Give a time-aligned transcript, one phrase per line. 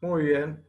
[0.00, 0.66] Muy bien.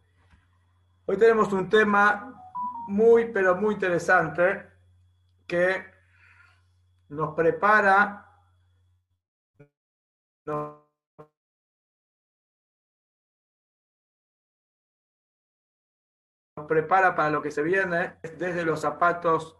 [1.05, 2.53] Hoy tenemos un tema
[2.87, 4.69] muy, pero muy interesante
[5.47, 5.85] que
[7.07, 8.29] nos prepara,
[10.45, 10.81] nos
[16.67, 19.57] prepara para lo que se viene desde los zapatos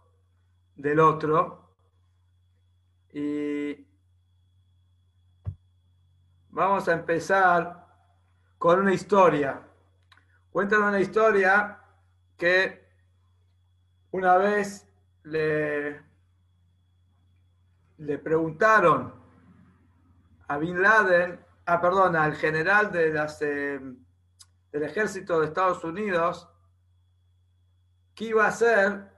[0.76, 1.74] del otro.
[3.10, 3.86] Y
[6.50, 7.81] vamos a empezar
[8.62, 9.60] con una historia.
[10.52, 11.80] Cuentan una historia
[12.36, 12.86] que
[14.12, 14.88] una vez
[15.24, 16.00] le,
[17.98, 19.14] le preguntaron
[20.46, 23.80] a Bin Laden, ah, perdón, al general de las, eh,
[24.70, 26.48] del ejército de Estados Unidos,
[28.14, 29.10] qué iba a hacer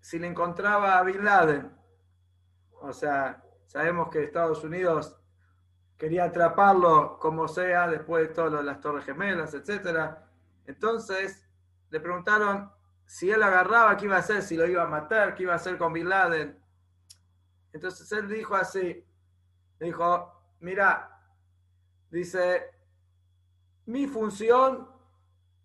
[0.00, 1.70] si le encontraba a Bin Laden.
[2.80, 5.20] O sea, sabemos que Estados Unidos
[5.98, 10.16] quería atraparlo como sea después de todo las Torres Gemelas, etc.
[10.66, 11.46] Entonces
[11.90, 12.70] le preguntaron
[13.04, 15.56] si él agarraba, qué iba a hacer, si lo iba a matar, qué iba a
[15.56, 16.58] hacer con Bin Laden.
[17.72, 19.06] Entonces él dijo así,
[19.78, 21.20] dijo, mira,
[22.10, 22.70] dice,
[23.86, 24.88] mi función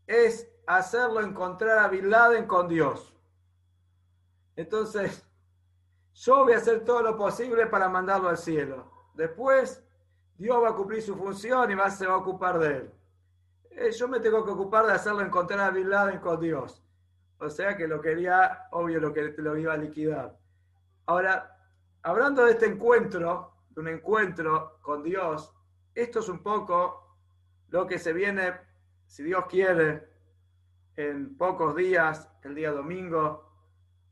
[0.06, 3.16] es hacerlo encontrar a Bin Laden con Dios.
[4.56, 5.26] Entonces,
[6.14, 8.92] yo voy a hacer todo lo posible para mandarlo al cielo.
[9.16, 9.84] Después,
[10.42, 12.92] Dios va a cumplir su función y va, se va a ocupar de él.
[13.70, 16.84] Eh, yo me tengo que ocupar de hacerlo encontrar a Bin Laden con Dios.
[17.38, 20.36] O sea que lo quería, obvio, lo que lo iba a liquidar.
[21.06, 21.60] Ahora,
[22.02, 25.54] hablando de este encuentro, de un encuentro con Dios,
[25.94, 27.20] esto es un poco
[27.70, 28.54] lo que se viene,
[29.06, 30.10] si Dios quiere,
[30.96, 33.48] en pocos días, el día domingo,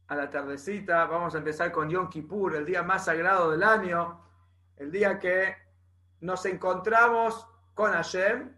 [0.05, 1.05] a la tardecita.
[1.05, 4.21] Vamos a empezar con Yom Kippur, el día más sagrado del año,
[4.77, 5.58] el día que
[6.21, 8.53] nos encontramos con Hashem,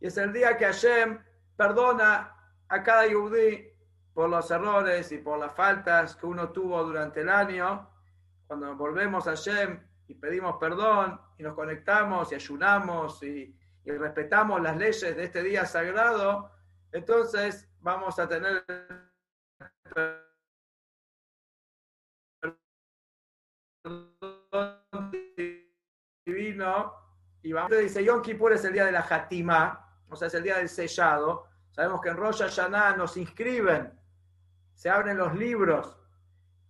[0.00, 1.22] y es el día que Hashem
[1.56, 2.34] perdona
[2.68, 3.68] a cada yudí
[4.14, 7.88] por los errores y por las faltas que uno tuvo durante el año.
[8.46, 14.60] Cuando volvemos a Hashem y pedimos perdón y nos conectamos y ayunamos y, y respetamos
[14.60, 16.50] las leyes de este día sagrado,
[16.92, 18.64] entonces vamos a tener
[26.24, 26.94] divino
[27.42, 30.44] y vamos dice Yom Kippur es el día de la Hatima, o sea, es el
[30.44, 31.46] día del sellado.
[31.72, 33.92] Sabemos que en Rosh Hashanah nos inscriben,
[34.74, 35.98] se abren los libros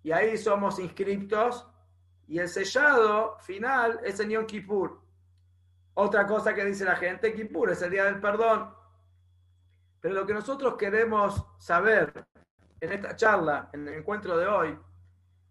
[0.03, 1.69] y ahí somos inscriptos
[2.29, 5.01] y el sellado final es en Yom Kippur.
[5.95, 8.75] Otra cosa que dice la gente, Kippur es el día del perdón.
[10.01, 12.25] Pero lo que nosotros queremos saber
[12.81, 14.79] en esta charla, en el encuentro de hoy,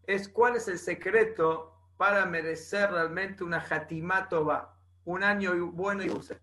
[0.07, 1.70] es cuál es el secreto
[2.01, 4.75] para merecer realmente una va
[5.05, 6.41] un año bueno y dulce.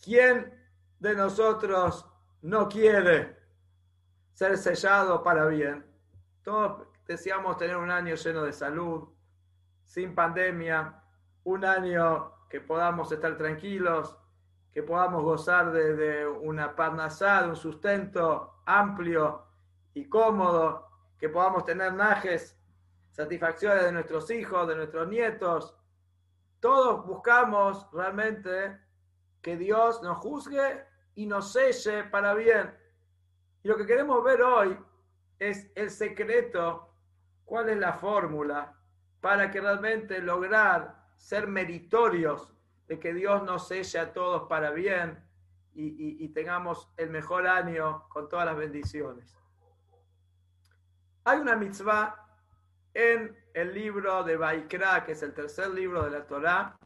[0.00, 0.54] ¿Quién
[1.00, 2.06] de nosotros
[2.42, 3.36] no quiere
[4.34, 5.84] ser sellado para bien?
[6.44, 9.08] Todos deseamos tener un año lleno de salud,
[9.82, 11.02] sin pandemia,
[11.42, 14.16] un año que podamos estar tranquilos,
[14.70, 19.44] que podamos gozar de, una parnasá, de un sustento amplio
[19.92, 20.88] y cómodo,
[21.18, 22.61] que podamos tener najes,
[23.12, 25.76] satisfacciones de nuestros hijos, de nuestros nietos.
[26.58, 28.80] Todos buscamos realmente
[29.40, 30.84] que Dios nos juzgue
[31.14, 32.74] y nos selle para bien.
[33.62, 34.76] Y lo que queremos ver hoy
[35.38, 36.88] es el secreto,
[37.44, 38.74] cuál es la fórmula
[39.20, 42.52] para que realmente lograr ser meritorios
[42.88, 45.22] de que Dios nos selle a todos para bien
[45.74, 49.36] y, tengamos el mejor año con todas las bendiciones.
[51.24, 52.21] Hay una mitzvah
[52.94, 56.76] en el libro de Baikra, que es el tercer libro de la Torá,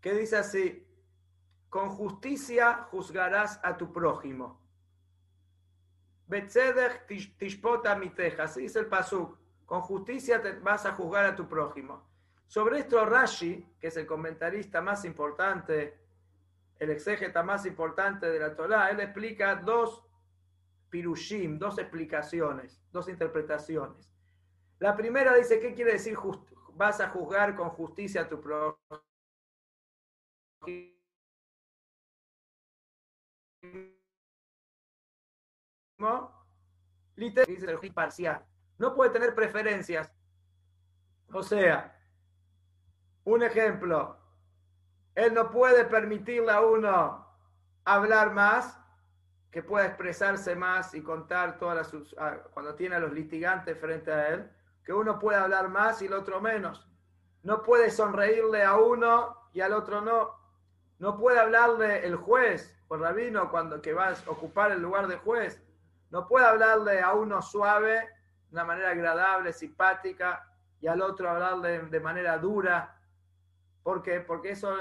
[0.00, 0.86] que dice así,
[1.68, 4.60] con justicia juzgarás a tu prójimo.
[6.26, 12.08] Betzedech tishpota miteja, así dice el pasuk, con justicia vas a juzgar a tu prójimo.
[12.46, 15.98] Sobre esto Rashi, que es el comentarista más importante,
[16.78, 20.02] el exégeta más importante de la Torá, él explica dos
[20.90, 24.13] pirushim, dos explicaciones, dos interpretaciones.
[24.78, 26.16] La primera dice, ¿qué quiere decir
[26.74, 28.78] vas a juzgar con justicia a tu prójimo?
[37.16, 38.44] Literal, dice parcial.
[38.78, 40.12] No puede tener preferencias.
[41.32, 41.96] O sea,
[43.24, 44.18] un ejemplo,
[45.14, 47.26] él no puede permitirle a uno
[47.84, 48.78] hablar más,
[49.50, 54.28] que pueda expresarse más y contar todas las cuando tiene a los litigantes frente a
[54.30, 54.50] él,
[54.84, 56.88] que uno pueda hablar más y el otro menos.
[57.42, 60.34] No puede sonreírle a uno y al otro no.
[60.98, 65.06] No puede hablarle el juez o el rabino cuando que va a ocupar el lugar
[65.08, 65.62] de juez,
[66.10, 70.48] no puede hablarle a uno suave, de una manera agradable, simpática,
[70.80, 72.96] y al otro hablarle de manera dura.
[73.82, 74.20] ¿Por qué?
[74.20, 74.72] Porque eso,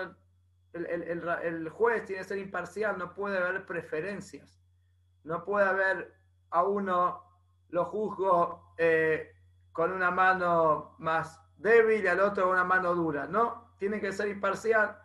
[0.74, 4.62] el, el, el juez tiene que ser imparcial, no puede haber preferencias.
[5.24, 6.14] No puede haber
[6.52, 7.24] a uno
[7.70, 9.33] lo juzgo eh,
[9.74, 13.28] con una mano más débil y al otro con una mano dura.
[13.28, 14.98] No, tiene que ser imparcial.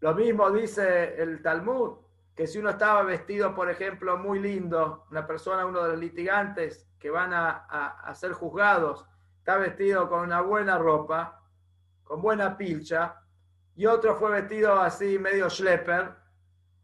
[0.00, 1.98] Lo mismo dice el Talmud,
[2.34, 6.88] que si uno estaba vestido, por ejemplo, muy lindo, una persona, uno de los litigantes
[6.98, 9.06] que van a, ser juzgados,
[9.38, 11.42] está vestido con una buena ropa,
[12.04, 13.20] con buena pilcha,
[13.74, 16.14] y otro fue vestido así medio schlepper,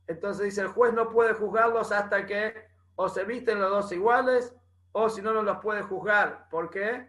[0.06, 4.57] entonces dice, el juez no puede juzgarlos hasta que o se visten los dos iguales,
[5.00, 6.49] o si no, no los puede juzgar.
[6.50, 7.09] ¿Por qué?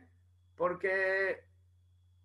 [0.56, 1.44] Porque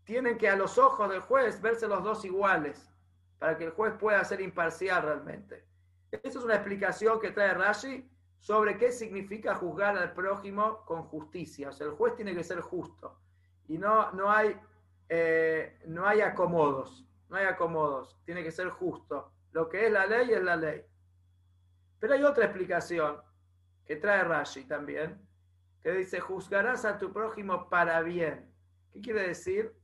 [0.05, 2.91] tienen que a los ojos del juez verse los dos iguales
[3.39, 5.65] para que el juez pueda ser imparcial realmente.
[6.11, 8.07] Esa es una explicación que trae Rashi
[8.39, 11.71] sobre qué significa juzgar al prójimo con justicia.
[11.71, 13.19] O sea, el juez tiene que ser justo
[13.67, 14.61] y no, no, hay,
[15.09, 19.33] eh, no hay acomodos, no hay acomodos, tiene que ser justo.
[19.53, 20.85] Lo que es la ley es la ley.
[21.99, 23.17] Pero hay otra explicación
[23.87, 25.24] que trae Rashi también,
[25.85, 28.51] que dice, juzgarás a tu prójimo para bien.
[28.91, 29.79] ¿Qué quiere decir?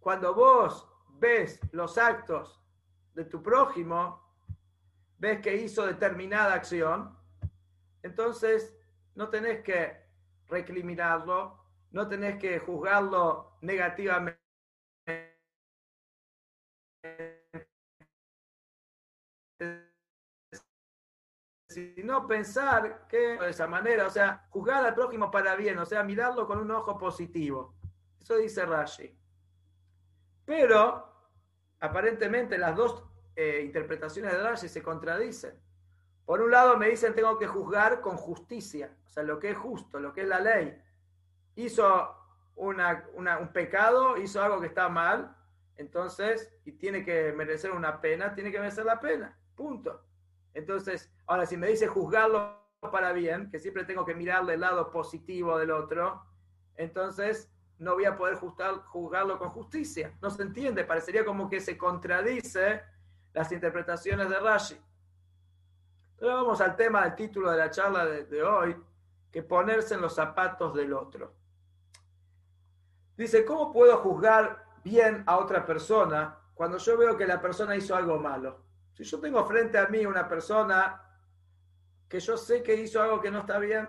[0.00, 2.60] Cuando vos ves los actos
[3.14, 4.20] de tu prójimo,
[5.18, 7.16] ves que hizo determinada acción,
[8.02, 8.76] entonces
[9.14, 9.96] no tenés que
[10.48, 14.40] recriminarlo, no tenés que juzgarlo negativamente,
[21.74, 26.04] sino pensar que de esa manera, o sea, juzgar al prójimo para bien, o sea,
[26.04, 27.74] mirarlo con un ojo positivo.
[28.20, 29.12] Eso dice Rashi.
[30.44, 31.12] Pero
[31.80, 33.04] aparentemente las dos
[33.34, 35.60] eh, interpretaciones de Rashi se contradicen.
[36.24, 39.58] Por un lado me dicen tengo que juzgar con justicia, o sea, lo que es
[39.58, 40.80] justo, lo que es la ley.
[41.56, 42.16] Hizo
[42.54, 45.36] una, un pecado, hizo algo que está mal,
[45.76, 50.04] entonces, y tiene que merecer una pena, tiene que merecer la pena, punto.
[50.54, 54.90] Entonces, ahora si me dice juzgarlo para bien, que siempre tengo que mirarle el lado
[54.90, 56.22] positivo del otro,
[56.76, 60.16] entonces no voy a poder juzgarlo con justicia.
[60.20, 62.82] No se entiende, parecería como que se contradice
[63.32, 64.80] las interpretaciones de Rashi.
[66.18, 68.76] Pero vamos al tema del título de la charla de, de hoy,
[69.32, 71.34] que ponerse en los zapatos del otro.
[73.16, 77.96] Dice, ¿cómo puedo juzgar bien a otra persona cuando yo veo que la persona hizo
[77.96, 78.62] algo malo?
[78.92, 81.03] Si yo tengo frente a mí una persona
[82.14, 83.88] que yo sé que hizo algo que no está bien,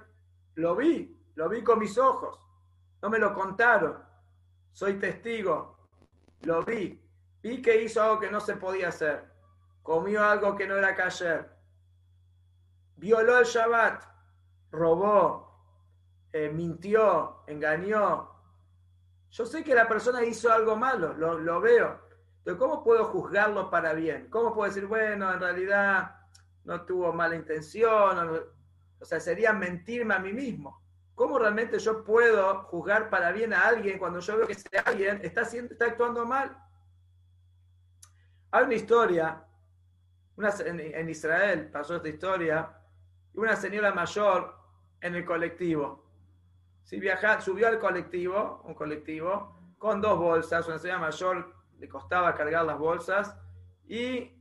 [0.55, 2.39] lo vi, lo vi con mis ojos,
[2.99, 4.03] no me lo contaron,
[4.71, 5.77] soy testigo,
[6.41, 6.99] lo vi,
[7.43, 9.31] vi que hizo algo que no se podía hacer,
[9.83, 11.55] comió algo que no era cayer,
[12.95, 14.03] violó el Shabbat,
[14.71, 15.61] robó,
[16.33, 18.31] eh, mintió, engañó.
[19.29, 22.01] Yo sé que la persona hizo algo malo, lo, lo veo,
[22.39, 24.31] entonces, ¿cómo puedo juzgarlo para bien?
[24.31, 26.14] ¿Cómo puedo decir, bueno, en realidad
[26.65, 28.51] no tuvo mala intención?
[28.99, 30.83] O, sea, sería mentirme a mí mismo.
[31.13, 35.21] ¿Cómo realmente yo puedo juzgar para bien a alguien cuando yo veo que ese alguien
[35.23, 36.57] está, haciendo, está actuando mal?
[38.51, 39.45] Hay una historia,
[40.35, 42.77] una, en, Israel pasó esta historia,
[43.33, 44.55] una señora mayor
[44.99, 46.03] en el colectivo.
[46.83, 52.33] Si viaja, subió al colectivo, un colectivo, con dos bolsas, una señora mayor le costaba
[52.33, 53.35] cargar las bolsas
[53.87, 54.34] y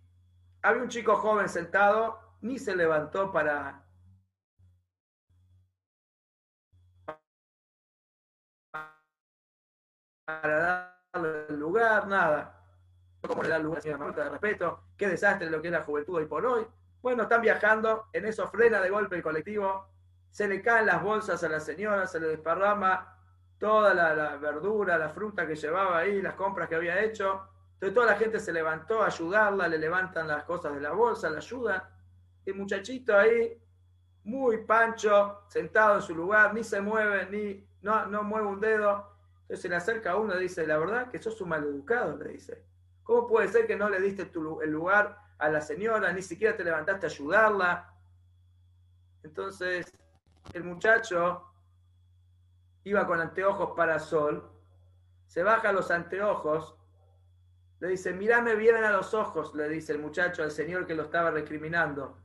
[0.65, 3.85] había un chico joven sentado, ni se levantó para,
[10.25, 12.63] para darle el lugar, nada.
[13.21, 14.85] ¿Cómo le da lugar a de respeto?
[14.97, 16.67] Qué desastre lo que es la juventud hoy por hoy.
[17.03, 19.91] Bueno, están viajando, en eso frena de golpe el colectivo,
[20.31, 23.19] se le caen las bolsas a la señora, se le desparrama
[23.59, 27.54] toda la, verdura, la fruta que llevaba ahí, las compras que había hecho.
[27.85, 31.29] Entonces toda la gente se levantó a ayudarla, le levantan las cosas de la bolsa,
[31.29, 31.83] la ayudan.
[32.47, 33.63] El muchachito ahí,
[34.23, 39.15] muy pancho, sentado en su lugar, ni se mueve, ni no, no mueve un dedo.
[39.43, 42.31] Entonces se le acerca a uno y dice, la verdad que sos un maleducado, le
[42.31, 42.65] dice.
[43.03, 46.65] ¿Cómo puede ser que no le diste el lugar a la señora, ni siquiera te
[46.65, 47.95] levantaste a ayudarla?
[49.23, 49.93] Entonces
[50.55, 51.53] el muchacho
[52.85, 54.51] iba con anteojos para sol,
[55.27, 56.79] se baja los anteojos,
[57.85, 61.03] le dice, mírame bien a los ojos, le dice el muchacho al señor que lo
[61.03, 62.17] estaba recriminando.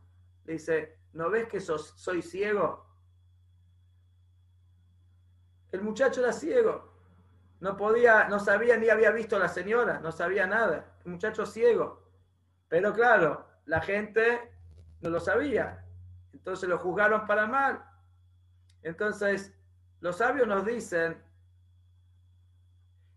[0.45, 2.87] Le dice, ¿no ves que soy ciego?
[5.73, 6.93] El muchacho era ciego,
[7.59, 11.45] no podía, no sabía ni había visto a la señora, no sabía nada, el muchacho
[11.45, 12.09] ciego.
[12.69, 14.53] Pero claro, la gente
[15.01, 15.85] no lo sabía.
[16.31, 17.83] Entonces lo juzgaron para mal.
[18.81, 19.53] Entonces,
[19.99, 21.21] los sabios nos dicen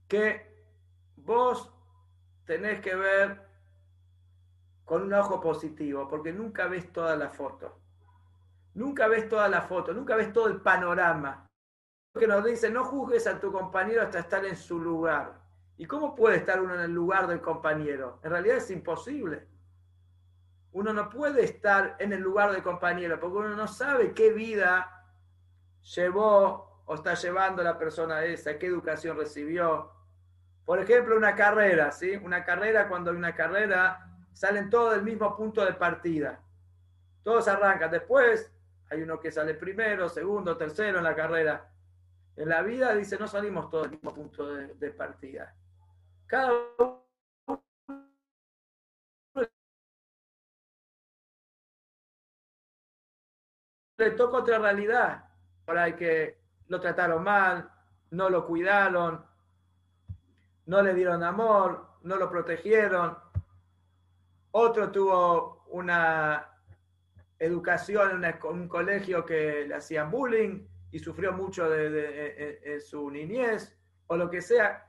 [0.09, 0.53] que
[1.15, 1.72] vos
[2.45, 3.47] tenés que ver
[4.85, 7.79] con un ojo positivo, porque nunca ves toda la foto.
[8.75, 11.47] Nunca ves toda la foto, nunca ves todo el panorama.
[12.19, 15.41] Que nos dice, no juzgues a tu compañero hasta estar en su lugar.
[15.77, 18.21] ¿Y cómo puede estar uno en el lugar del compañero?
[18.23, 19.49] En realidad es imposible.
[20.73, 25.07] Uno no puede estar en el lugar del compañero porque uno no sabe qué vida
[25.95, 29.91] llevó o está llevando la persona esa, qué educación recibió.
[30.64, 32.16] Por ejemplo, una carrera, ¿sí?
[32.16, 36.40] Una carrera, cuando hay una carrera, salen todos del mismo punto de partida.
[37.23, 37.90] Todos arrancan.
[37.90, 38.52] Después
[38.90, 41.69] hay uno que sale primero, segundo, tercero en la carrera.
[42.37, 45.54] En la vida, dice, no salimos todos del mismo punto de, partida.
[46.26, 47.02] Cada uno
[53.99, 55.25] le toca otra realidad.
[55.66, 56.38] Ahora hay que
[56.69, 57.71] lo trataron mal,
[58.11, 59.25] no lo cuidaron,
[60.73, 63.14] no le dieron amor, no lo protegieron.
[64.52, 66.49] Otro tuvo una
[67.38, 73.76] educación en un colegio que le hacían bullying y sufrió mucho de, su niñez
[74.07, 74.87] o lo que sea.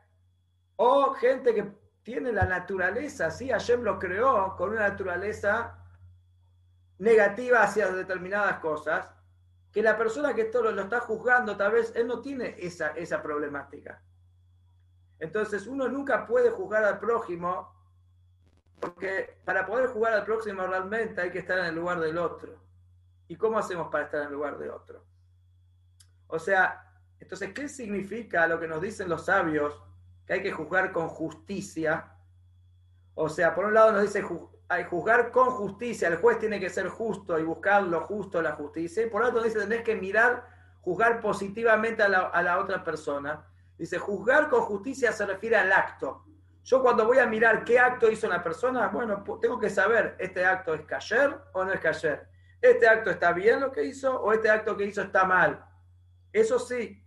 [0.78, 1.70] O gente que
[2.02, 5.84] tiene la naturaleza, sí, Hashem lo creó con una naturaleza
[7.00, 9.10] negativa hacia determinadas cosas,
[9.70, 13.22] que la persona que todo lo está juzgando, tal vez él no tiene esa, esa
[13.22, 14.02] problemática.
[15.24, 17.74] Entonces uno nunca puede juzgar al prójimo
[18.78, 22.60] porque para poder jugar al próximo realmente hay que estar en el lugar del otro.
[23.30, 25.06] ¿Y cómo hacemos para estar en el lugar de otro?
[26.28, 29.82] O sea, entonces, ¿qué significa lo que nos dicen los sabios?
[30.28, 32.18] Que hay que juzgar con justicia.
[33.16, 34.26] O sea, por un lado nos dice
[34.68, 38.56] hay juzgar con justicia, el juez tiene que ser justo y buscar lo justo, la
[38.56, 39.06] justicia.
[39.06, 40.46] Y por otro dice, tenés que mirar,
[40.82, 43.48] juzgar positivamente a la, a la otra persona.
[43.78, 46.26] Dice, juzgar con justicia se refiere al acto.
[46.64, 50.46] Yo cuando voy a mirar qué acto hizo una persona, bueno, tengo que saber, ¿este
[50.46, 52.28] acto es cayer o no es cayer?
[52.62, 55.66] ¿Este acto está bien lo que hizo o este acto que hizo está mal?
[56.32, 57.06] Eso sí,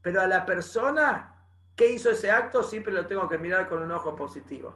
[0.00, 1.34] pero a la persona
[1.74, 4.74] que hizo ese acto siempre lo tengo que mirar con un ojo positivo.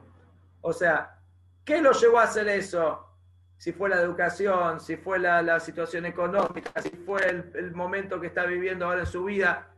[0.61, 1.19] O sea,
[1.63, 3.07] ¿qué lo llevó a hacer eso?
[3.57, 8.45] Si fue la educación, si fue la, situación económica, si fue el momento que está
[8.45, 9.72] viviendo ahora en su vida,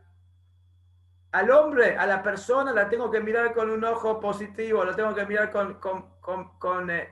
[1.36, 5.14] al hombre, a la persona, la tengo que mirar con un ojo positivo, la tengo
[5.14, 7.10] que mirar con, con, eh,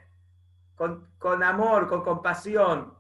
[1.45, 2.95] amor, con compasión.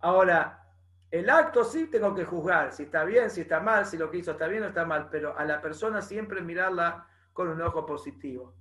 [0.00, 0.66] Ahora,
[1.10, 4.16] el acto sí tengo que juzgar, si está bien, si está mal, si lo que
[4.16, 7.84] hizo está bien o está mal, pero a la persona siempre mirarla con un ojo
[7.84, 8.54] positivo.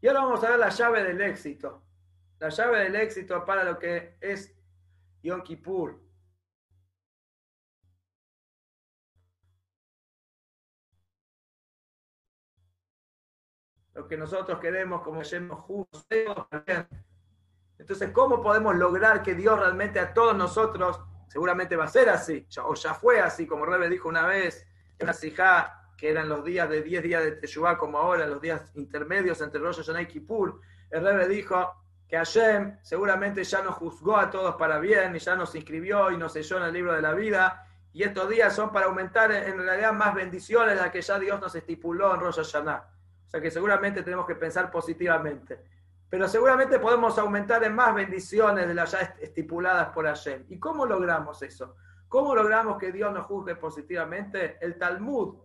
[0.00, 1.82] Y ahora vamos a ver la llave del éxito.
[2.38, 4.56] La llave del éxito para lo que es
[5.24, 6.05] Yom Kippur.
[13.96, 16.12] Lo que nosotros queremos, como llenos justos.
[17.78, 22.46] Entonces, ¿cómo podemos lograr que Dios realmente a todos nosotros, seguramente va a ser así,
[22.62, 24.66] o ya fue así, como Rebe dijo una vez,
[24.98, 28.70] en una que eran los días de 10 días de Teshuvah, como ahora, los días
[28.74, 30.60] intermedios entre Rosh Hashanah y Kippur,
[30.90, 35.34] el Rebe dijo que Hashem seguramente ya nos juzgó a todos para bien y ya
[35.36, 38.72] nos inscribió y nos selló en el libro de la vida, y estos días son
[38.72, 42.95] para aumentar en realidad más bendiciones las que ya Dios nos estipuló en Rosh Hashanah.
[43.26, 45.64] O sea que seguramente tenemos que pensar positivamente.
[46.08, 50.44] Pero seguramente podemos aumentar en más bendiciones de las ya estipuladas por Hashem.
[50.48, 51.76] ¿Y cómo logramos eso?
[52.08, 54.56] ¿Cómo logramos que Dios nos juzgue positivamente?
[54.60, 55.36] El Talmud,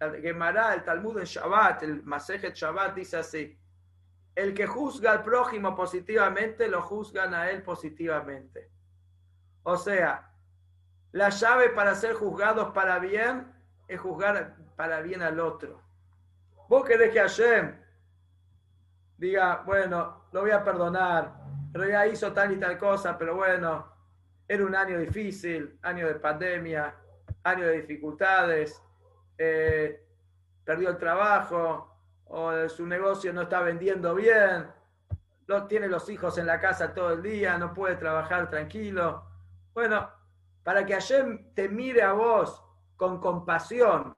[0.00, 3.58] el Gemara, el Talmud en Shabbat, el Masejet Shabbat dice así:
[4.34, 8.70] El que juzga al prójimo positivamente, lo juzgan a él positivamente.
[9.64, 10.32] O sea,
[11.12, 13.52] la llave para ser juzgados para bien
[13.88, 15.85] es juzgar para bien al otro.
[16.68, 17.76] Vos querés que Hashem
[19.16, 21.32] diga, bueno, lo voy a perdonar,
[21.72, 23.86] pero ya hizo tal y tal cosa, pero bueno,
[24.48, 26.94] era un año difícil, año de pandemia,
[27.44, 28.82] año de dificultades,
[29.38, 30.04] eh,
[30.64, 34.66] perdió el trabajo, o su negocio no está vendiendo bien,
[35.68, 39.24] tiene los hijos en la casa todo el día, no puede trabajar tranquilo.
[39.72, 40.10] Bueno,
[40.64, 42.64] para que Hashem te mire a vos
[42.96, 44.12] con compasión,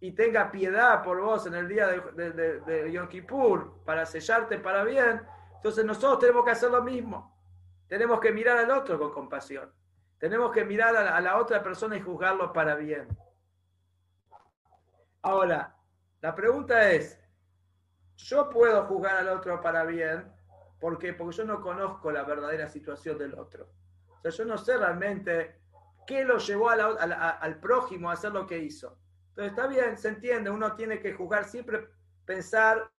[0.00, 4.82] y tenga piedad por vos en el día de, de, Yom Kippur para sellarte para
[4.82, 5.22] bien,
[5.56, 7.38] entonces nosotros tenemos que hacer lo mismo.
[7.86, 9.70] Tenemos que mirar al otro con compasión.
[10.18, 13.08] Tenemos que mirar a la, otra persona y juzgarlo para bien.
[15.22, 15.76] Ahora,
[16.20, 17.18] la pregunta es,
[18.16, 20.32] yo puedo juzgar al otro para bien,
[20.78, 21.12] ¿por qué?
[21.12, 23.68] Porque yo no conozco la verdadera situación del otro.
[24.08, 25.60] O sea, yo no sé realmente
[26.06, 28.99] qué lo llevó al prójimo a hacer lo que hizo.
[29.30, 31.88] Entonces está bien, se entiende, uno tiene que juzgar siempre,
[32.24, 32.90] pensar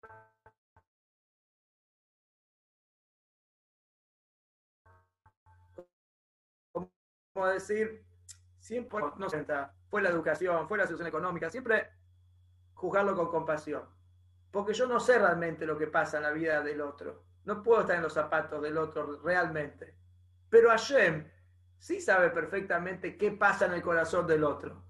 [7.33, 8.03] como decir,
[8.59, 9.27] siempre no
[9.89, 11.89] fue la educación, fue la situación económica, siempre
[12.73, 13.83] juzgarlo con compasión.
[14.51, 17.23] Porque yo no sé realmente lo que pasa en la vida del otro.
[17.45, 19.95] No puedo estar en los zapatos del otro realmente.
[20.49, 21.29] Pero Hashem
[21.77, 24.83] sí sabe perfectamente qué pasa en el corazón del otro.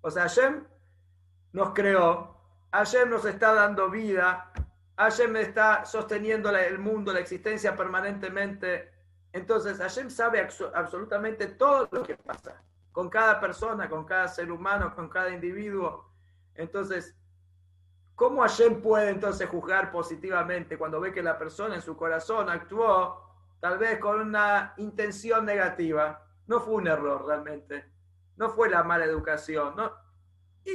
[0.00, 0.64] O sea, Hashem
[1.52, 2.36] nos creó,
[2.72, 4.52] Hashem nos está dando vida,
[4.96, 8.92] Hashem está sosteniendo el mundo, la existencia permanentemente.
[9.32, 12.62] Entonces, Hashem sabe absolutamente todo lo que pasa
[12.92, 16.10] con cada persona, con cada ser humano, con cada individuo.
[16.54, 17.16] Entonces,
[18.16, 23.22] ¿cómo Hashem puede entonces juzgar positivamente cuando ve que la persona en su corazón actuó
[23.60, 26.26] tal vez con una intención negativa?
[26.48, 27.84] No fue un error realmente,
[28.36, 29.76] no fue la mala educación,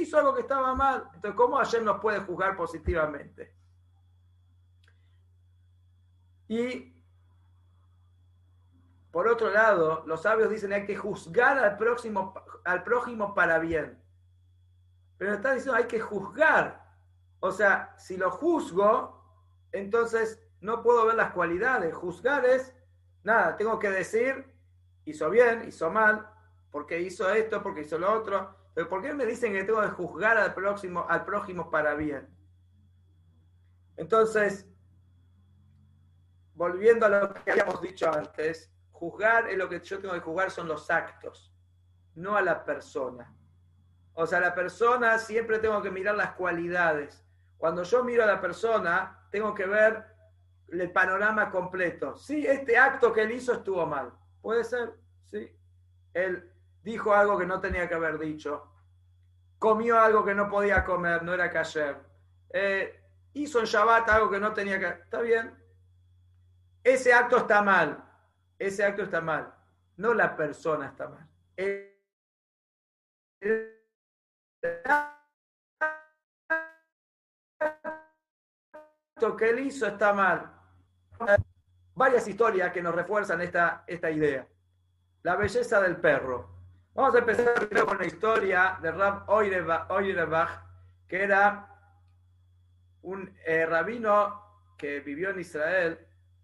[0.02, 1.08] hizo algo que estaba mal.
[1.14, 3.54] Entonces, ¿cómo Hashem nos puede juzgar positivamente?
[6.48, 6.94] Y
[9.14, 12.34] por otro lado, los sabios dicen hay que juzgar al próximo,
[12.64, 14.02] al prójimo para bien.
[15.18, 16.84] Pero está diciendo hay que juzgar.
[17.38, 19.22] O sea, si lo juzgo,
[19.70, 21.94] entonces no puedo ver las cualidades.
[21.94, 22.74] Juzgar es,
[23.22, 24.52] nada, tengo que decir,
[25.04, 26.28] hizo bien, hizo mal,
[26.72, 28.63] porque hizo esto, porque hizo lo otro.
[28.74, 32.28] Pero ¿por qué me dicen que tengo que juzgar al próximo, al prójimo para bien?
[33.96, 34.68] Entonces,
[36.54, 40.50] volviendo a lo que habíamos dicho antes, juzgar es lo que yo tengo que juzgar
[40.50, 41.54] son los actos,
[42.16, 43.32] no a la persona.
[44.14, 47.24] O sea, la persona siempre tengo que mirar las cualidades.
[47.56, 50.04] Cuando yo miro a la persona, tengo que ver
[50.68, 52.16] el panorama completo.
[52.16, 54.12] Sí, este acto que él hizo estuvo mal.
[54.40, 55.56] Puede ser, sí.
[56.12, 56.53] Él
[56.84, 58.70] dijo algo que no tenía que haber dicho.
[59.58, 61.96] Comió algo que no podía comer, no era cayer.
[62.50, 64.86] Eh, hizo en Shabbat algo que no tenía que...
[64.86, 65.52] Está bien.
[66.84, 68.04] Ese acto está mal
[68.58, 69.52] ese acto está mal,
[69.96, 71.28] no la persona está mal.
[71.56, 71.92] El
[79.16, 80.52] acto que él hizo está mal.
[81.94, 84.46] Varias historias que nos refuerzan esta, esta idea.
[85.22, 86.53] La belleza del perro.
[86.94, 90.62] Vamos a empezar con la historia de Rab Oirebach,
[91.08, 91.68] que era
[93.02, 94.40] un eh, rabino
[94.78, 95.98] que vivió en Israel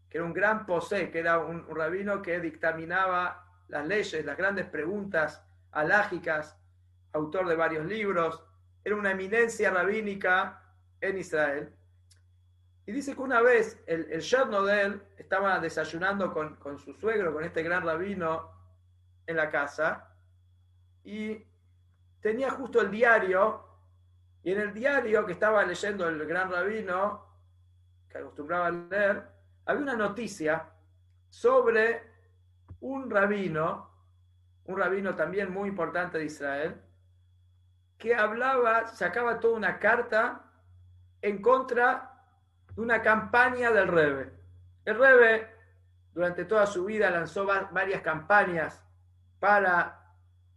[0.08, 4.66] que era un gran posé, que era un, rabino que dictaminaba las leyes, las grandes
[4.66, 6.58] preguntas alágicas,
[7.12, 8.42] autor de varios libros,
[8.82, 10.64] era una eminencia rabínica
[11.00, 11.72] en Israel.
[12.86, 16.92] Y dice que una vez el, el yerno de él estaba desayunando con, con, su
[16.92, 18.50] suegro, con este gran rabino,
[19.28, 20.09] en la casa,
[21.10, 21.44] y
[22.20, 23.64] tenía justo el diario,
[24.44, 27.26] y en el diario que estaba leyendo el gran rabino,
[28.08, 29.28] que acostumbraba a leer,
[29.66, 30.70] había una noticia
[31.28, 32.00] sobre
[32.78, 33.90] un rabino,
[34.66, 36.80] un rabino también muy importante de Israel,
[37.98, 40.44] que hablaba, sacaba toda una carta
[41.20, 42.22] en contra
[42.72, 44.32] de una campaña del Rebe.
[44.84, 45.48] El Rebe
[46.14, 48.80] durante toda su vida lanzó varias campañas
[49.40, 49.99] para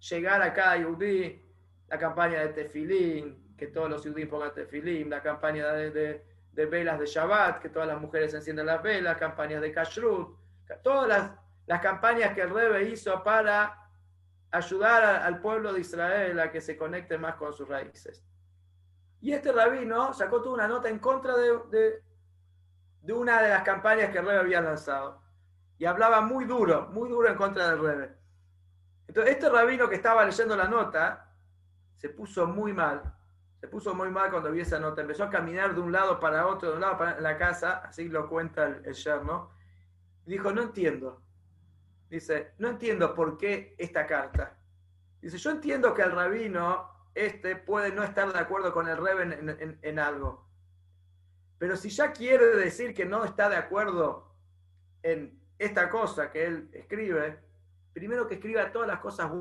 [0.09, 1.41] llegar a cada yudí,
[1.87, 6.21] la campaña de Tefilín, que todos los yudí pongan Tefilín, la campaña de
[6.53, 10.37] velas de Shabbat, que todas las mujeres encienden las velas, campañas de Kashrut,
[10.81, 11.31] todas
[11.67, 13.89] las, campañas que el Rebe hizo para
[14.51, 18.23] ayudar al pueblo de Israel a que se conecte más con sus raíces.
[19.21, 22.01] Y este rabino sacó toda una nota en contra de,
[23.01, 25.21] de, una de las campañas que el Rebe había lanzado.
[25.77, 28.22] Y hablaba muy duro, muy duro en contra del Rebe.
[29.07, 31.33] Entonces, este rabino que estaba leyendo la nota
[31.97, 33.13] se puso muy mal
[33.63, 34.99] se puso muy mal cuando vio esa nota.
[34.99, 38.09] Empezó a caminar de un lado para otro, de un lado para la casa, así
[38.09, 39.51] lo cuenta el, el yerno.
[40.25, 41.21] Dijo, no entiendo.
[42.09, 44.57] Dice, no entiendo por qué esta carta.
[45.21, 49.31] Dice, yo entiendo que el rabino este puede no estar de acuerdo con el Reben
[49.31, 50.45] en, en, algo.
[51.57, 54.35] Pero si ya quiere decir que no está de acuerdo
[55.03, 57.39] en esta cosa que él escribe,
[57.93, 59.31] primero que escriba todas las cosas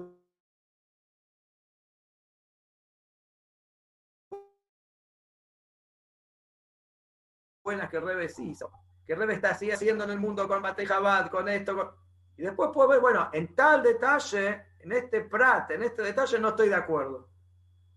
[7.65, 8.71] buenas que Reves hizo,
[9.07, 11.97] que Reves está haciendo en el mundo con Batejabad, con esto,
[12.37, 16.51] y después puedo ver, bueno, en tal detalle, en este prat, en este detalle no
[16.51, 17.29] estoy de acuerdo.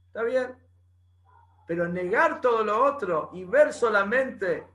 [0.08, 0.66] ¿Está bien?
[1.66, 4.68] pero negar todo lo otro y ver solamente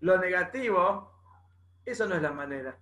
[0.00, 1.12] lo negativo,
[1.84, 2.78] eso no es la manera.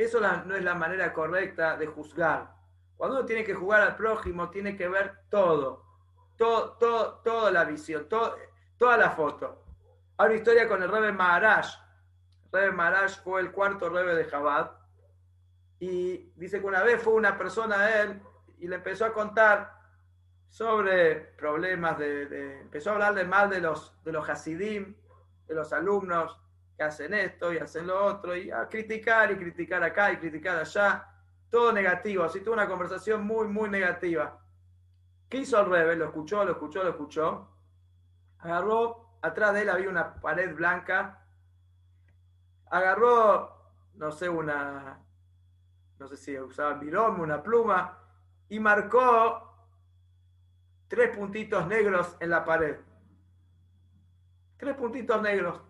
[0.00, 2.54] Eso no es la manera correcta de juzgar.
[2.96, 5.84] Cuando uno tiene que jugar al prójimo, tiene que ver todo,
[6.38, 8.34] todo, todo toda la visión, todo,
[8.78, 9.62] toda la foto.
[10.16, 11.66] Hay una historia con el Rebe Maharaj.
[12.44, 14.70] El Rebe Maharaj fue el cuarto Rebe de Jabad.
[15.80, 18.22] Y dice que una vez fue una persona a él
[18.56, 19.70] y le empezó a contar
[20.48, 24.96] sobre problemas de, empezó a hablarle mal de los de los hasidim,
[25.46, 26.40] de los alumnos
[26.82, 31.06] hacen esto y hacen lo otro y a criticar y criticar acá y criticar allá,
[31.50, 34.40] todo negativo, así tuvo una conversación muy muy negativa.
[35.28, 35.96] ¿Qué hizo el rebe?
[35.96, 37.48] Lo escuchó, lo escuchó, lo escuchó.
[38.38, 41.24] Agarró, atrás de él había una pared blanca.
[42.66, 44.98] Agarró, no sé, una,
[45.98, 47.98] no sé si usaba virome, una pluma,
[48.48, 49.68] y marcó
[50.88, 52.76] tres puntitos negros en la pared.
[54.56, 55.60] Tres puntitos negros.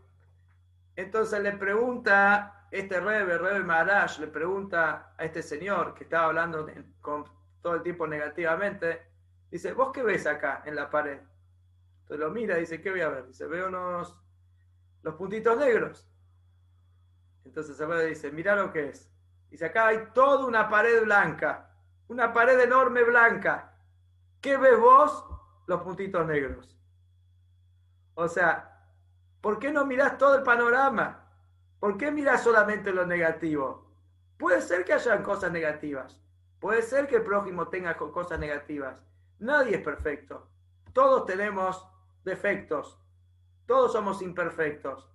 [0.97, 6.67] Entonces le pregunta este Rebe, Rebe Maharaj, le pregunta a este señor que estaba hablando
[7.01, 7.25] con
[7.61, 9.03] todo el tiempo negativamente,
[9.51, 11.21] dice, ¿vos qué ves acá en la pared?
[12.03, 13.27] Entonces lo mira y dice, ¿qué voy a ver?
[13.27, 14.17] Dice, veo unos,
[15.03, 16.09] los puntitos negros.
[17.45, 19.11] Entonces el Rebe dice, mira lo que es.
[19.51, 21.75] Dice, acá hay toda una pared blanca,
[22.09, 23.75] una pared enorme blanca.
[24.41, 25.25] ¿Qué ves vos?
[25.67, 26.79] Los puntitos negros.
[28.15, 28.70] O sea,
[29.41, 31.27] ¿por qué no mirás todo el panorama?
[31.79, 33.91] ¿Por qué mirás solamente lo negativo?
[34.39, 36.21] Puede ser que hayan cosas negativas.
[36.61, 39.03] Puede ser que el prójimo tenga cosas negativas.
[39.39, 40.49] Nadie es perfecto.
[40.93, 41.87] Todos tenemos
[42.25, 42.99] defectos.
[43.67, 45.11] Todos somos imperfectos.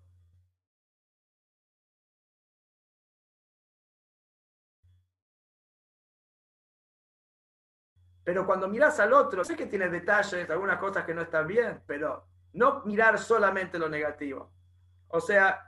[8.24, 11.84] Pero cuando miras al otro, sé que tiene detalles, algunas cosas que no están bien,
[11.86, 14.50] pero no mirar solamente lo negativo.
[15.10, 15.62] O sea,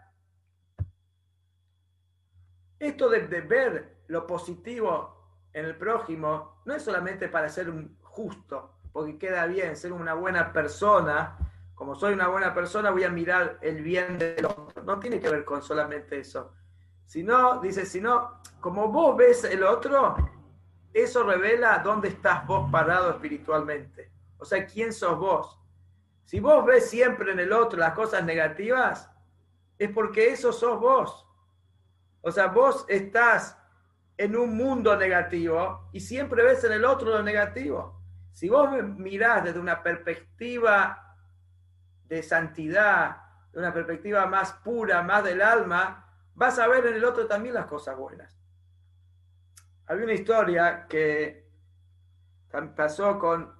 [2.80, 7.71] esto de, ver lo positivo en el prójimo no es solamente para ser
[8.02, 11.38] justo, porque queda bien, ser una buena persona.
[11.76, 14.84] Como soy una buena persona, voy a mirar el bien del otro.
[14.84, 16.54] No tiene que ver con solamente eso.
[17.06, 20.15] Sino, dice, sino, como vos ves el otro,
[20.93, 24.12] eso revela dónde estás vos parado espiritualmente.
[24.38, 25.60] O sea, quién sos vos.
[26.28, 29.10] Si vos ves siempre en el otro las cosas negativas,
[29.80, 31.26] es porque eso sos vos.
[32.20, 33.58] O sea, vos estás
[34.18, 38.04] en un mundo negativo y siempre ves en el otro lo negativo.
[38.34, 41.16] Si vos mirás desde una perspectiva
[42.04, 43.22] de santidad,
[43.54, 47.56] de una perspectiva más pura, más del alma, vas a ver en el otro también
[47.56, 48.38] las cosas buenas.
[49.86, 51.48] Había una historia que
[52.76, 53.56] pasó con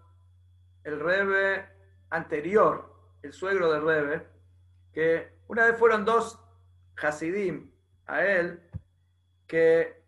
[0.84, 1.77] el Rebe
[2.10, 4.28] anterior, el suegro del Rebe,
[4.94, 6.40] que una vez fueron dos
[7.02, 7.72] Hasidim
[8.06, 8.62] a él
[9.46, 10.02] que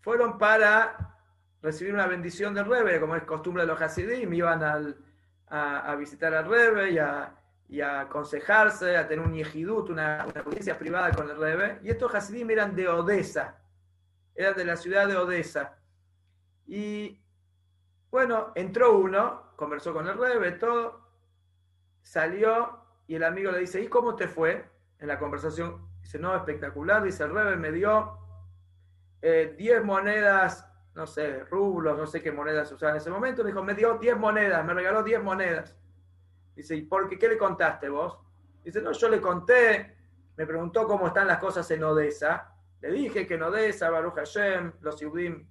[0.00, 1.16] fueron para
[1.62, 6.46] recibir una bendición del Rebe, como es costumbre de los Hasidim, iban a, visitar al
[6.46, 6.90] Rebe
[7.68, 11.80] y a, aconsejarse, a tener un yehidut, una, una audiencia privada con el Rebe.
[11.82, 13.58] Y estos Hasidim eran de Odessa,
[14.34, 15.78] era de la ciudad de Odessa.
[16.66, 17.20] Y
[18.10, 21.00] bueno, entró uno, conversó con el Rebe, todo,
[22.02, 24.64] salió y el amigo le dice, ¿y cómo te fue
[24.98, 25.88] en la conversación?
[26.00, 28.18] Dice, no, espectacular, dice el Rebe, me dio
[29.22, 33.50] 10 eh, monedas, no sé, rublos, no sé qué monedas usaban en ese momento, me
[33.50, 35.76] dijo, me dio 10 monedas, me regaló 10 monedas.
[36.56, 37.18] Dice, ¿y por qué?
[37.18, 38.18] ¿Qué le contaste vos?
[38.64, 39.96] Dice, no, yo le conté,
[40.36, 44.72] me preguntó cómo están las cosas en Odessa, le dije que en Odessa, Baruch Hashem,
[44.80, 45.46] los Yudim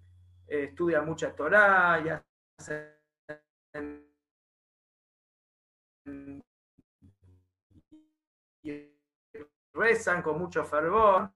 [0.48, 2.10] eh, estudian mucha Torah y
[9.74, 11.32] rezan con mucho fervor.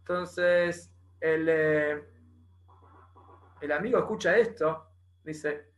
[0.00, 2.04] Entonces, el, eh,
[3.60, 4.86] el amigo escucha esto,
[5.24, 5.72] dice,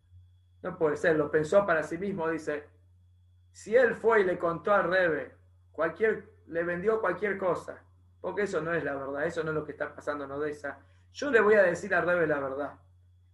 [0.62, 2.68] no puede ser, lo pensó para sí mismo, dice,
[3.52, 5.34] si él fue y le contó al Rebe,
[5.72, 7.82] cualquier, le vendió cualquier cosa,
[8.20, 10.78] porque eso no es la verdad, eso no es lo que está pasando en Odessa.
[11.12, 12.78] Yo le voy a decir a Rebe la verdad.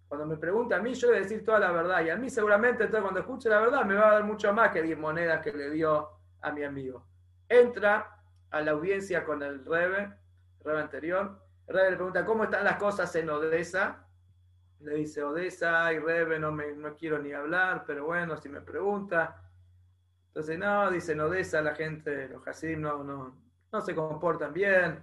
[0.08, 2.04] Cuando me pregunta a mí, yo le voy a decir toda la verdad.
[2.04, 4.70] Y a mí seguramente entonces cuando escuche la verdad me va a dar mucho más
[4.70, 6.08] que 10 monedas que le dio
[6.40, 7.04] a mi amigo.
[7.48, 10.12] Entra a la audiencia con el Rebe,
[10.64, 11.40] Rebe anterior.
[11.66, 14.06] El Rebe le pregunta, ¿cómo están las cosas en Odessa?
[14.80, 18.60] Le dice, Odessa y Rebe, no, me, no quiero ni hablar, pero bueno, si me
[18.60, 19.42] pregunta.
[20.28, 23.34] Entonces, no, dice, en Odessa la gente, los Hasidim no, no,
[23.72, 25.02] no se comportan bien,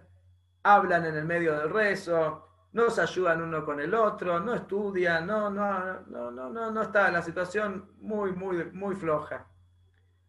[0.63, 5.27] hablan en el medio del rezo, no se ayudan uno con el otro, no estudian,
[5.27, 9.47] no, no, no, no, no, no está la situación muy, muy, muy floja.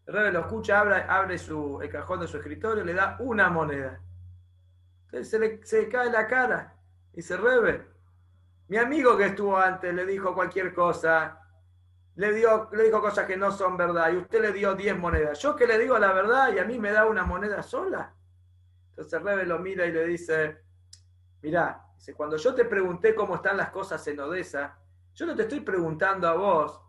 [0.06, 3.48] El rebe lo escucha, abre, abre su, el cajón de su escritorio, le da una
[3.48, 3.98] moneda.
[5.06, 6.76] Entonces se le, se cae la cara
[7.14, 7.86] y se rebe.
[8.68, 11.40] Mi amigo que estuvo antes le dijo cualquier cosa,
[12.16, 15.38] le, dio, le dijo cosas que no son verdad y usted le dio 10 monedas.
[15.38, 18.14] Yo que le digo la verdad y a mí me da una moneda sola.
[18.90, 20.58] Entonces el rebe lo mira y le dice,
[21.44, 24.78] mirá, cuando yo te pregunté cómo están las cosas en Odessa,
[25.12, 26.80] yo no te estoy preguntando a vos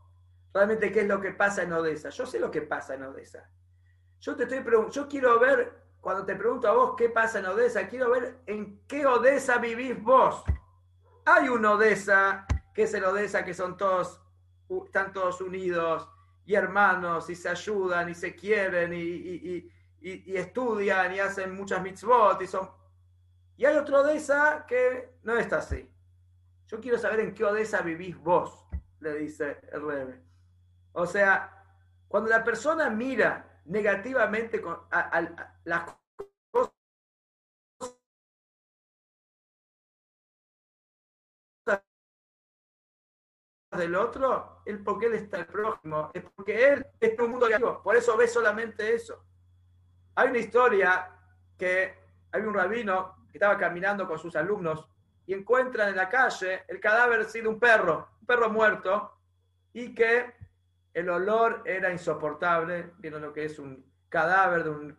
[0.54, 2.10] realmente qué es lo que pasa en Odessa.
[2.10, 3.50] Yo sé lo que pasa en Odessa.
[4.22, 7.86] Yo te estoy yo quiero ver, cuando te pregunto a vos qué pasa en Odessa,
[7.90, 10.42] quiero ver en qué Odessa vivís vos.
[11.26, 14.22] Hay un Odessa, que es el Odessa que son todos,
[14.86, 16.10] están todos unidos
[16.46, 21.82] y hermanos y se ayudan y se quieren y, y, y estudian y hacen muchas
[21.82, 22.70] mitzvot y son
[23.58, 25.90] y hay otro Odessa que no está así.
[26.68, 28.66] Yo quiero saber en qué Odessa vivís vos,
[29.00, 30.22] le dice el Rebe.
[30.94, 31.64] O sea,
[32.08, 35.22] cuando la persona mira negativamente a,
[35.64, 35.96] las
[36.52, 36.74] cosas
[43.72, 47.82] del otro, es porque él está el prójimo, es porque él es un mundo negativo.
[47.84, 49.24] Por eso ve solamente eso.
[50.16, 51.12] Hay una historia
[51.58, 51.94] que
[52.32, 54.88] hay un rabino estaba caminando con sus alumnos
[55.26, 59.12] y encuentran en la calle el cadáver de un perro, un perro muerto,
[59.74, 60.34] y que
[60.94, 64.98] el olor era insoportable, viendo lo que es un cadáver de un,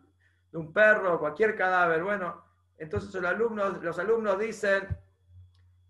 [0.51, 2.03] de un perro, cualquier cadáver.
[2.03, 2.43] Bueno,
[2.77, 4.87] entonces los alumnos, los alumnos dicen,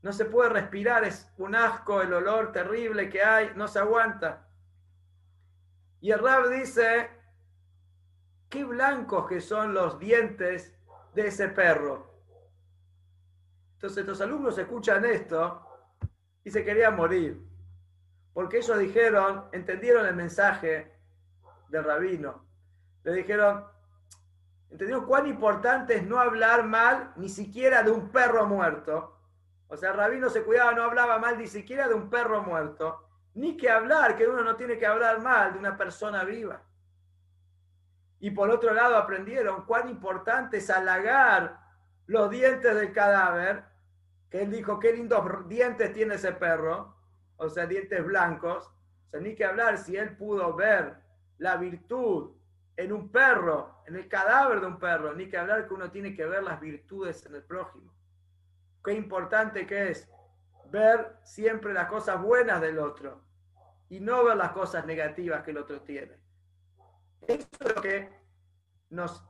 [0.01, 4.47] no se puede respirar, es un asco, el olor terrible que hay, no se aguanta.
[5.99, 7.09] Y el Rab dice,
[8.47, 10.73] qué blancos que son los dientes
[11.13, 12.16] de ese perro.
[13.77, 15.61] Entonces los alumnos escuchan esto
[16.43, 17.39] y se querían morir,
[18.33, 20.91] porque ellos dijeron, entendieron el mensaje
[21.69, 22.43] del rabino.
[23.03, 23.65] Le dijeron,
[24.71, 29.19] entendieron cuán importante es no hablar mal ni siquiera de un perro muerto.
[29.67, 33.07] O sea, el rabino se cuidaba, no hablaba mal ni siquiera de un perro muerto,
[33.35, 36.63] ni que hablar, que uno no tiene que hablar mal de una persona viva.
[38.19, 41.66] Y por otro lado aprendieron cuán importante es halagar
[42.07, 43.65] los dientes del cadáver,
[44.29, 46.95] que él dijo, qué lindos dientes tiene ese perro,
[47.37, 48.67] o sea, dientes blancos.
[49.07, 50.97] O sea, ni que hablar si él pudo ver
[51.37, 52.31] la virtud
[52.75, 56.15] en un perro, en el cadáver de un perro, ni que hablar que uno tiene
[56.15, 57.93] que ver las virtudes en el prójimo.
[58.83, 60.09] Qué importante que es
[60.71, 63.21] ver siempre las cosas buenas del otro
[63.89, 66.17] y no ver las cosas negativas que el otro tiene.
[67.27, 68.09] Eso es lo que
[68.89, 69.23] nos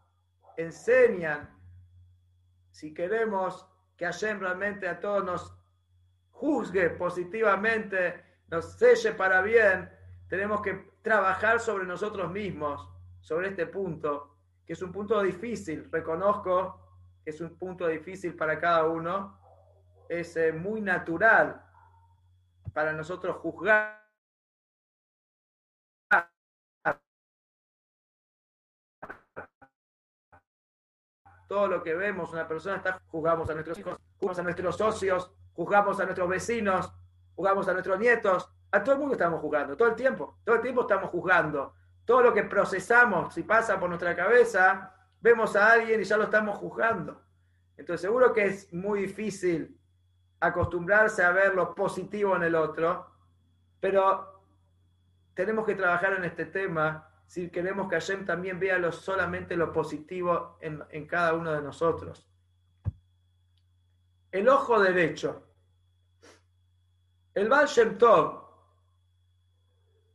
[0.58, 1.57] enseñan
[2.78, 5.58] si queremos que Hashem realmente a todos nos
[6.30, 9.90] juzgue positivamente, nos selle para bien,
[10.28, 12.88] tenemos que trabajar sobre nosotros mismos,
[13.20, 16.80] sobre este punto, que es un punto difícil, reconozco
[17.24, 19.40] que es un punto difícil para cada uno,
[20.08, 21.60] es eh, muy natural
[22.74, 23.97] para nosotros juzgar
[31.48, 35.32] todo lo que vemos, una persona está, juzgamos a nuestros hijos, juzgamos a nuestros socios,
[35.54, 36.94] juzgamos a nuestros vecinos,
[37.36, 40.62] juzgamos a nuestros nietos, a todo el mundo estamos juzgando, todo el tiempo, todo el
[40.62, 41.74] tiempo estamos juzgando.
[42.08, 46.24] Todo lo que procesamos, si pasa por nuestra cabeza, vemos a alguien y ya lo
[46.24, 47.22] estamos juzgando.
[47.76, 49.78] Entonces seguro que es muy difícil
[50.40, 53.08] acostumbrarse a ver lo positivo en el otro,
[53.82, 54.42] pero
[55.34, 60.58] tenemos que trabajar en este tema si queremos que Hashem también vea solamente lo positivo
[60.62, 62.26] en, cada uno de nosotros.
[64.32, 65.44] El ojo derecho.
[67.34, 68.48] El Baal Tov,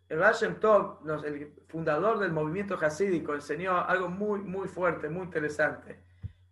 [0.08, 5.24] el Baal Shem Tov, el fundador del movimiento hasídico, enseñó algo muy, muy fuerte, muy
[5.24, 6.02] interesante.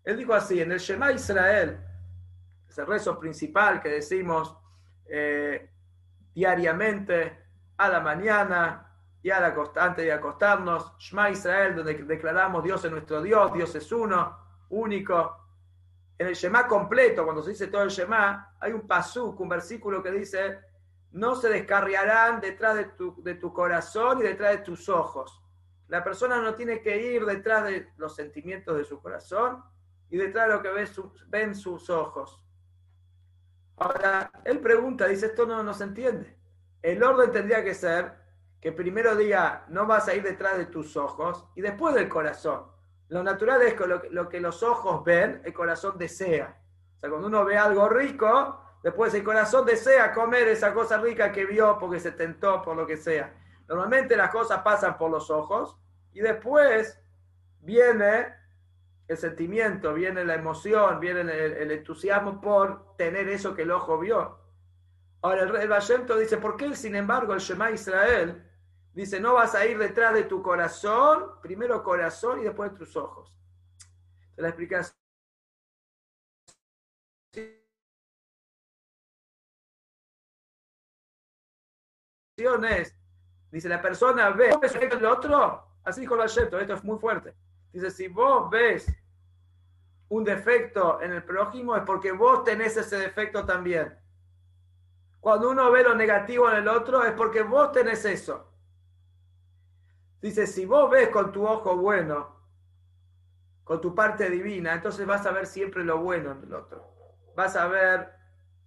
[0.05, 1.81] Él dijo así, en el Shema Israel,
[2.69, 4.57] ese rezo principal que decimos
[5.07, 5.71] eh,
[6.35, 7.39] diariamente,
[7.79, 8.90] a la mañana,
[9.23, 13.75] y a la antes de acostarnos, Shema Israel, donde declaramos Dios es nuestro Dios, Dios
[13.75, 14.39] es uno,
[14.71, 15.37] único.
[16.19, 20.03] En el Shema completo, cuando se dice todo el Shema, hay un pasuk, un versículo
[20.03, 20.61] que dice,
[21.13, 25.43] no se descarriarán detrás de tu, de tu corazón y detrás de tus ojos.
[25.89, 29.63] La persona no tiene que ir detrás de los sentimientos de su corazón
[30.09, 30.87] y detrás de lo que
[31.29, 32.43] ven sus ojos.
[33.77, 36.39] Ahora, él pregunta, dice, esto no, no se entiende.
[36.83, 38.20] El orden tendría que ser
[38.61, 42.65] que primero diga, no vas a ir detrás de tus ojos, y después del corazón.
[43.09, 46.57] Lo natural es que lo, que los ojos ven, el corazón desea.
[46.97, 51.33] O sea, cuando uno ve algo rico, después el corazón desea comer esa cosa rica
[51.33, 53.35] que vio porque se tentó, por lo que sea.
[53.67, 55.77] Normalmente las cosas pasan por los ojos
[56.13, 57.01] y después
[57.61, 58.35] viene
[59.09, 64.39] el sentimiento, viene la emoción, viene el, entusiasmo por tener eso que el ojo vio.
[65.23, 68.50] Ahora el, el dice, ¿por qué sin embargo el Shema Israel
[69.01, 73.35] dice, no vas a ir detrás de tu corazón, primero corazón y después tus ojos?
[74.37, 74.95] la explicación
[82.65, 82.97] es,
[83.51, 87.35] dice la persona ve el otro, así con el esto es muy fuerte.
[87.73, 88.87] Dice, si vos ves
[90.09, 93.97] un defecto en el prójimo es porque vos tenés ese defecto también.
[95.21, 98.50] Cuando uno ve lo negativo en el otro es porque vos tenés eso.
[100.21, 102.37] Dice, si vos ves con tu ojo bueno,
[103.65, 106.93] con tu parte divina, entonces vas a ver siempre lo bueno en el otro.
[107.37, 108.13] Vas a ver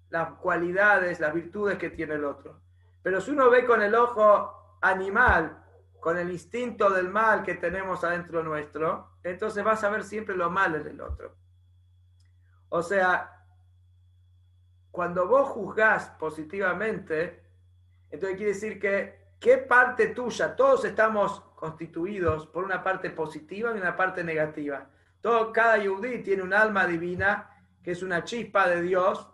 [0.09, 2.61] las cualidades, las virtudes que tiene el otro.
[3.01, 5.63] Pero si uno ve con el ojo animal,
[5.99, 10.49] con el instinto del mal que tenemos adentro nuestro, entonces vas a ver siempre lo
[10.49, 11.35] malo en el otro.
[12.69, 13.45] O sea,
[14.91, 17.43] cuando vos juzgás positivamente,
[18.09, 23.77] entonces quiere decir que qué parte tuya, todos estamos constituidos por una parte positiva y
[23.77, 24.87] una parte negativa.
[25.19, 27.49] Todo, cada yudí tiene un alma divina
[27.83, 29.27] que es una chispa de Dios,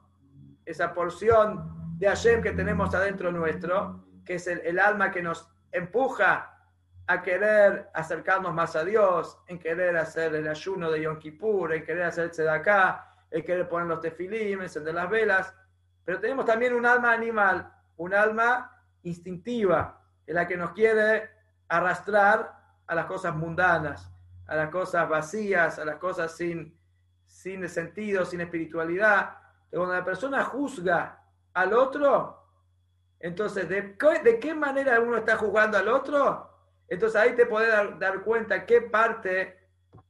[0.65, 5.47] esa porción de Hashem que tenemos adentro nuestro, que es el, el alma que nos
[5.71, 6.57] empuja
[7.05, 11.83] a querer acercarnos más a Dios, en querer hacer el ayuno de Yom Kippur, en
[11.83, 15.53] querer hacer acá, en querer poner los tefilim, encender las velas.
[16.03, 19.98] Pero tenemos también un alma animal, un alma instintiva,
[20.29, 21.27] en la que nos quiere
[21.67, 24.11] arrastrar a las cosas mundanas,
[24.45, 26.77] a las cosas vacías, a las cosas sin,
[27.25, 29.37] sin sentido, sin espiritualidad.
[29.71, 31.19] cuando la persona juzga
[31.51, 32.47] al otro,
[33.19, 36.47] entonces, ¿de ¿de qué manera uno está juzgando al otro?
[36.87, 39.57] Entonces ahí te puedes dar, cuenta qué parte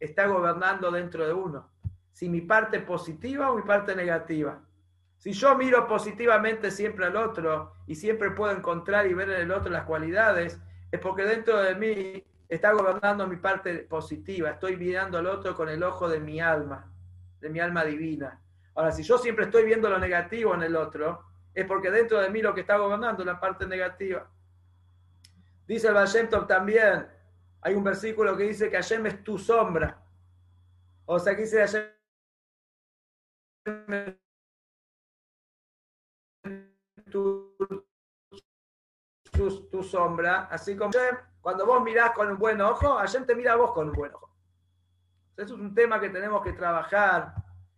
[0.01, 1.71] está gobernando dentro de uno.
[2.12, 4.60] Si mi parte positiva o mi parte negativa.
[5.19, 9.51] Si yo miro positivamente siempre al otro y siempre puedo encontrar y ver en el
[9.51, 10.58] otro las cualidades,
[10.89, 14.51] es porque dentro de mí está gobernando mi parte positiva.
[14.51, 16.89] Estoy mirando al otro con el ojo de mi alma,
[17.41, 18.39] de mi alma divina.
[18.75, 22.29] Ahora, si yo siempre estoy viendo lo negativo en el otro, es porque dentro de
[22.29, 24.25] mí lo que está gobernando es la parte negativa.
[25.67, 27.08] Dice el Vallentok también,
[27.60, 30.01] hay un versículo que dice que Hashem es tu sombra.
[31.03, 31.89] O sea, que dice Hashem
[37.10, 37.56] tu,
[39.84, 40.91] sombra, así como
[41.41, 44.13] cuando vos mirás con un buen ojo, Hashem te mira a vos con un buen
[44.13, 44.30] ojo.
[45.38, 47.34] Eso es un tema que tenemos que trabajar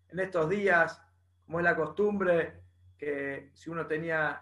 [0.10, 1.02] en estos días,
[1.46, 2.64] como es la costumbre,
[2.98, 4.42] que si uno tenía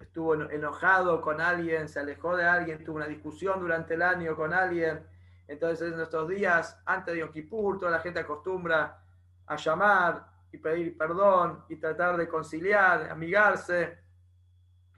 [0.00, 4.52] estuvo enojado con alguien, se alejó de alguien, tuvo una discusión durante el año con
[4.52, 5.06] alguien.
[5.48, 9.02] Entonces, en estos días, antes de Yom Kippur, toda la gente acostumbra
[9.46, 13.98] a llamar y pedir perdón y tratar de conciliar, amigarse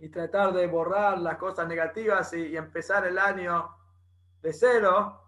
[0.01, 3.77] y tratar de borrar las cosas negativas y, y empezar el año
[4.41, 5.23] de cero.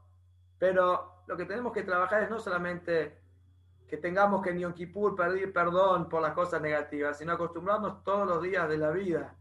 [0.58, 3.20] Pero lo que tenemos que trabajar es no solamente
[3.86, 8.26] que tengamos que en Yom Kippur pedir perdón por las cosas negativas, sino acostumbrarnos todos
[8.26, 9.36] los días de la vida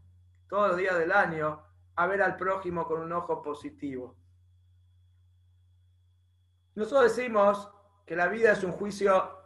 [0.50, 1.62] todos los días del año
[1.94, 4.16] a ver al prójimo con un ojo positivo.
[6.74, 7.70] Nosotros decimos
[8.04, 9.38] que la vida es un juicio,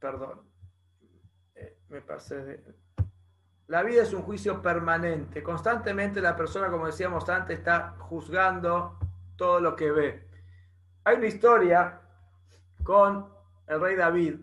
[0.00, 0.47] perdón,
[1.88, 2.64] me pasé de...
[3.66, 5.42] La vida es un juicio permanente.
[5.42, 8.98] Constantemente la persona, como decíamos antes, está juzgando
[9.36, 10.28] todo lo que ve.
[11.04, 12.00] Hay una historia
[12.82, 13.28] con
[13.66, 14.36] el rey David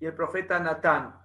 [0.00, 1.20] y el profeta Natán.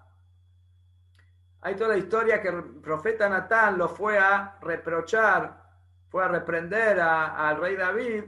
[1.61, 5.63] Hay toda la historia que el profeta Natán lo fue a reprochar,
[6.09, 8.25] fue a reprender al rey David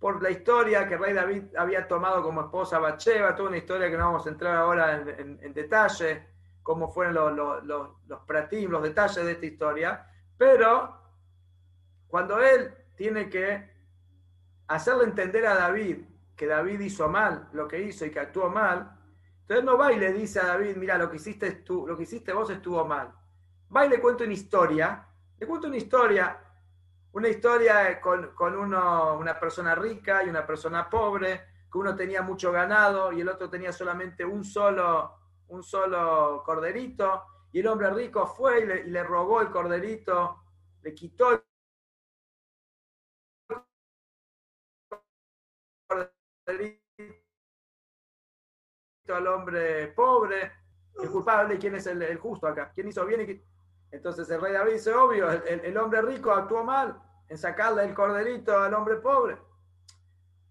[0.00, 3.58] por la historia que el rey David había tomado como esposa a Bathsheba, toda una
[3.58, 6.26] historia que no vamos a entrar ahora en, detalle,
[6.62, 10.96] cómo fueron los, los, los, detalles de esta historia, pero
[12.06, 13.70] cuando él tiene que
[14.68, 15.98] hacerle entender a David
[16.36, 18.98] que David hizo mal lo que hizo y que actuó mal,
[19.42, 22.04] entonces no va y le dice a David, mira, lo que hiciste, tú, lo que
[22.04, 23.12] hiciste vos estuvo mal.
[23.74, 25.06] Va y le cuento una historia,
[25.38, 26.38] le cuento una historia,
[27.12, 33.12] una historia con, una persona rica y una persona pobre, que uno tenía mucho ganado
[33.12, 35.21] y el otro tenía solamente un solo,
[35.52, 40.42] un solo corderito, y el hombre rico fue y le, y le robó el corderito,
[40.82, 41.42] le quitó el
[45.86, 46.82] corderito
[49.08, 50.52] al hombre pobre
[51.00, 53.42] el culpable y quién es el, justo acá, quién hizo bien y
[53.90, 58.58] Entonces el rey David dice, obvio, el, hombre rico actuó mal en sacarle el corderito
[58.58, 59.38] al hombre pobre.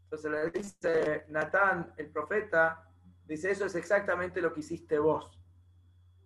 [0.04, 2.91] Entonces le dice Natán, el profeta,
[3.32, 5.40] dice, eso es exactamente lo que hiciste vos.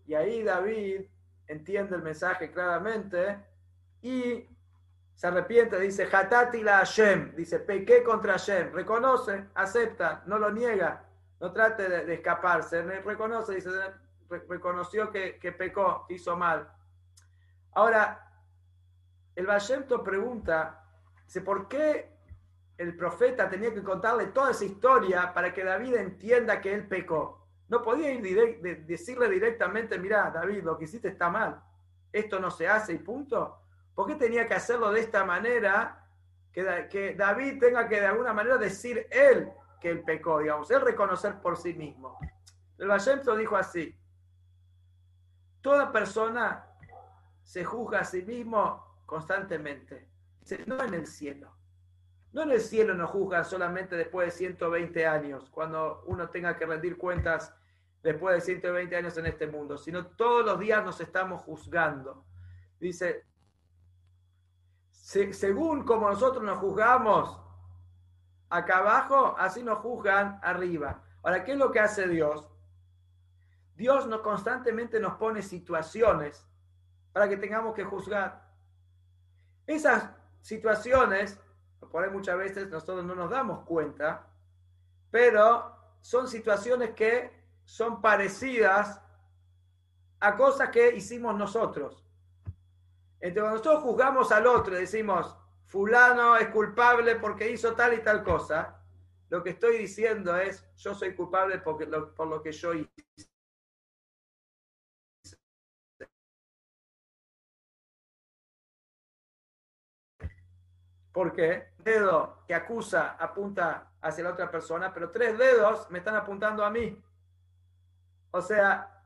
[0.08, 1.02] Y ahí David
[1.48, 3.38] entiende el mensaje claramente
[4.02, 4.50] y
[5.14, 11.06] se arrepiente, dice, Hatati la Hashem, dice, pequé contra Hashem, reconoce, acepta, no lo niega,
[11.40, 13.70] no trate de, escaparse, reconoce, dice,
[14.50, 16.68] reconoció que, pecó, hizo mal.
[17.74, 18.32] Ahora,
[19.36, 20.84] el Vallento pregunta,
[21.26, 22.15] dice, ¿por qué
[22.78, 27.48] el profeta tenía que contarle toda esa historia para que David entienda que él pecó?
[27.68, 31.62] No podía ir decirle directamente, mira, David, lo que hiciste está mal,
[32.12, 33.60] esto no se hace y punto.
[33.94, 36.08] ¿Por qué tenía que hacerlo de esta manera?
[36.52, 40.82] Que, que David tenga que de alguna manera decir él que él pecó, digamos, él
[40.82, 42.18] reconocer por sí mismo.
[42.78, 43.96] El Vallento dijo así,
[45.62, 46.68] toda persona
[47.44, 50.10] se juzga a sí mismo constantemente,
[50.66, 51.55] no en el cielo.
[52.36, 56.66] No en el cielo nos juzgan solamente después de 120 años, cuando uno tenga que
[56.66, 57.56] rendir cuentas
[58.04, 62.26] después de 120 años en este mundo, sino todos los días nos estamos juzgando.
[62.78, 63.24] Dice,
[64.92, 67.40] según como nosotros nos juzgamos
[68.50, 71.04] acá abajo, así nos juzgan arriba.
[71.24, 72.50] Ahora, ¿qué es lo que hace Dios?
[73.78, 76.46] Dios nos constantemente nos pone situaciones
[77.14, 78.46] para que tengamos que juzgar.
[79.66, 80.10] Esas
[80.42, 81.40] situaciones,
[81.86, 84.28] por ahí muchas veces nosotros no nos damos cuenta,
[85.12, 87.32] pero son situaciones que
[87.64, 89.02] son parecidas
[90.20, 92.06] a cosas que hicimos nosotros.
[93.20, 98.04] Entonces, cuando nosotros juzgamos al otro y decimos, fulano es culpable porque hizo tal y
[98.04, 98.82] tal cosa,
[99.30, 103.35] lo que estoy diciendo es, yo soy culpable por lo que yo hice.
[111.16, 111.70] ¿Por qué?
[111.78, 116.70] Dedo que acusa apunta hacia la otra persona, pero tres dedos me están apuntando a
[116.70, 117.02] mí.
[118.32, 119.02] O sea,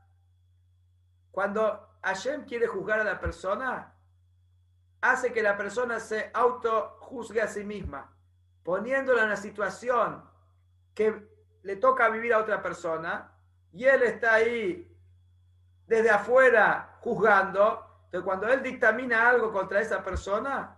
[1.30, 3.94] cuando Hashem quiere juzgar a la persona,
[5.00, 8.12] hace que la persona se auto juzgue a sí misma,
[8.64, 10.28] poniéndola en una situación
[10.96, 11.28] que
[11.62, 13.30] le toca vivir a otra persona
[13.72, 14.92] y él está ahí
[15.86, 17.86] desde afuera juzgando.
[18.06, 20.76] Entonces, cuando él dictamina algo contra esa persona,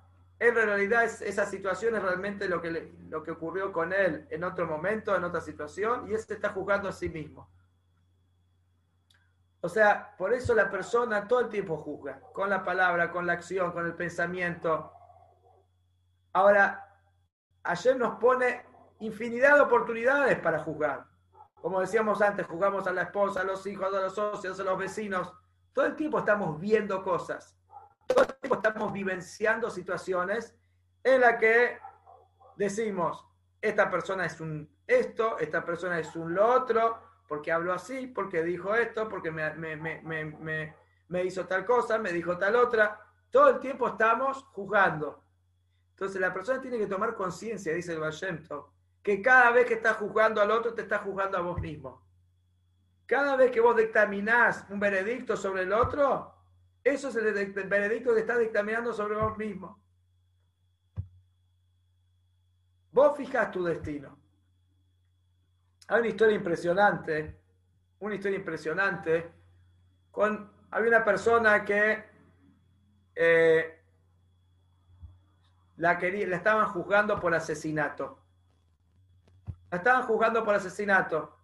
[0.49, 4.66] en realidad esa situación es realmente lo que, lo que ocurrió con él en otro
[4.66, 7.49] momento, en otra situación, y él se está juzgando a sí mismo.
[9.61, 13.34] O sea, por eso la persona todo el tiempo juzga, con la palabra, con la
[13.34, 14.93] acción, con el pensamiento.
[16.32, 16.88] Ahora,
[17.62, 18.66] ayer nos pone
[18.99, 21.07] infinidad de oportunidades para juzgar.
[21.55, 24.76] Como decíamos antes, jugamos a la esposa, a los hijos, a los socios, a los
[24.76, 25.32] vecinos.
[25.72, 27.57] Todo el tiempo estamos viendo cosas.
[28.07, 30.57] Todo el tiempo estamos vivenciando situaciones
[31.05, 31.78] en las que
[32.57, 33.26] decimos,
[33.61, 38.42] esta persona es un esto, esta persona es un lo otro, porque habló así, porque
[38.42, 43.00] dijo esto, porque me, hizo tal cosa, me dijo tal otra.
[43.30, 45.24] Todo el tiempo estamos juzgando.
[45.90, 48.72] Entonces la persona tiene que tomar conciencia, dice el Vallento,
[49.03, 52.07] que cada vez que estás juzgando al otro, te estás juzgando a vos mismo.
[53.07, 56.34] Cada vez que vos dictaminás un veredicto sobre el otro,
[56.85, 59.80] eso es el, veredicto que estás dictaminando sobre vos mismo.
[62.91, 64.18] Vos fijas tu destino.
[65.89, 67.41] Hay una historia impresionante,
[68.01, 69.33] una historia impresionante,
[70.70, 72.05] había una persona que
[73.14, 73.83] eh,
[75.76, 78.18] la, quería, la estaban juzgando por asesinato.
[79.70, 81.39] La estaban juzgando por asesinato,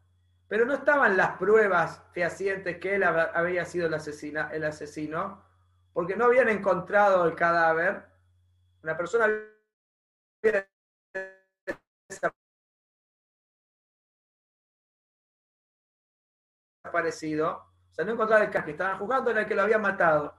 [0.49, 5.45] pero no estaban las pruebas fehacientes que él había sido el, asesina, el asesino,
[5.93, 8.07] porque no habían encontrado el cadáver.
[8.83, 9.27] Una persona
[10.43, 10.67] había
[16.83, 20.35] aparecido, o sea, no encontraba el que estaban jugando en el que lo había matado.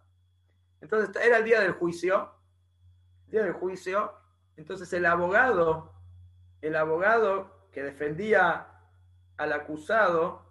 [0.82, 2.34] Entonces era el día del juicio,
[3.26, 4.14] el día del juicio,
[4.57, 5.93] entonces el abogado,
[6.62, 8.78] el abogado que defendía
[9.40, 10.46] al acusado,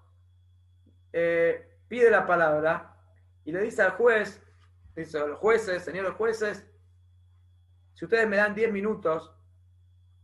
[1.13, 2.97] eh, pide la palabra
[3.45, 4.43] y le dice al juez,
[4.97, 6.67] dice a los jueces, señores jueces,
[7.95, 9.33] si ustedes me dan 10 minutos,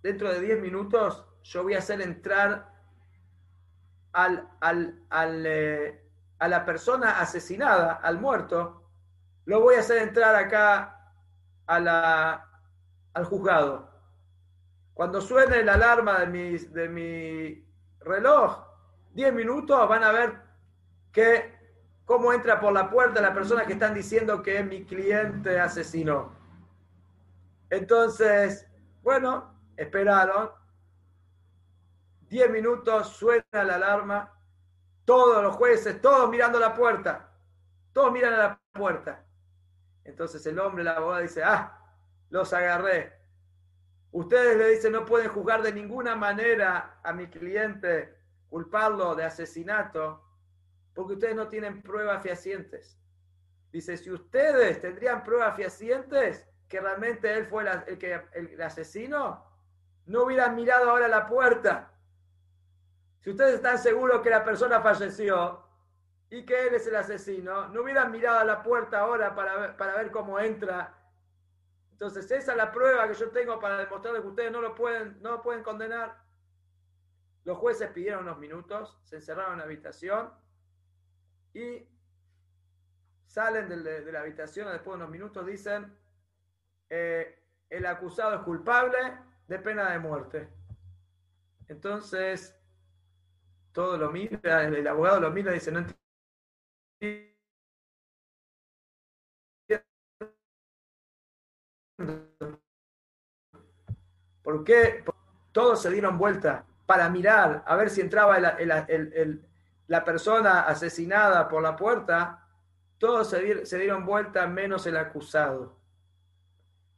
[0.02, 2.72] dentro de 10 minutos yo voy a hacer entrar
[4.12, 6.08] al, al, eh,
[6.38, 8.90] a la persona asesinada, al muerto,
[9.44, 11.12] lo voy a hacer entrar acá
[11.66, 12.50] a la,
[13.12, 13.90] al juzgado.
[14.94, 17.73] Cuando suene la alarma de mi, de mi
[18.04, 18.58] reloj,
[19.12, 20.42] 10 minutos van a ver
[21.12, 21.54] que
[22.04, 26.32] cómo entra por la puerta la persona que están diciendo que es mi cliente asesino.
[27.70, 28.68] Entonces,
[29.02, 30.50] bueno, esperaron.
[32.28, 34.32] Diez minutos, suena la alarma.
[35.04, 37.30] Todos los jueces, todos mirando la puerta.
[37.92, 39.24] Todos miran a la puerta.
[40.04, 41.78] Entonces el hombre, la abogada, dice, ah,
[42.30, 43.12] los agarré.
[44.14, 48.16] Ustedes le dicen, no pueden juzgar de ninguna manera a mi cliente,
[48.48, 50.22] culparlo de asesinato,
[50.94, 52.96] porque ustedes no tienen pruebas fehacientes.
[53.72, 59.44] Dice, si ustedes tendrían pruebas fehacientes que realmente él fue el, que, el, asesino,
[60.06, 61.90] no hubieran mirado ahora la puerta.
[63.18, 65.60] Si ustedes están seguros que la persona falleció
[66.30, 69.96] y que él es el asesino, no hubieran mirado a la puerta ahora para para
[69.96, 71.03] ver cómo entra.
[71.94, 75.16] Entonces, esa es la prueba que yo tengo para demostrar que ustedes no lo pueden,
[75.22, 76.24] no lo pueden condenar.
[77.44, 80.32] Los jueces pidieron unos minutos, se encerraron en la habitación
[81.52, 81.88] y
[83.26, 85.96] salen de, la habitación después de unos minutos, dicen,
[86.90, 87.38] eh,
[87.70, 88.98] el acusado es culpable
[89.46, 90.48] de pena de muerte.
[91.68, 92.58] Entonces,
[93.70, 95.86] todo lo mira, el abogado lo mira y dice, no
[96.98, 97.33] entiendo.
[104.42, 105.04] ¿Por qué
[105.52, 111.76] todos se dieron vuelta para mirar a ver si entraba la persona asesinada por la
[111.76, 112.44] puerta,
[112.98, 115.76] todos se, dieron vuelta menos el acusado.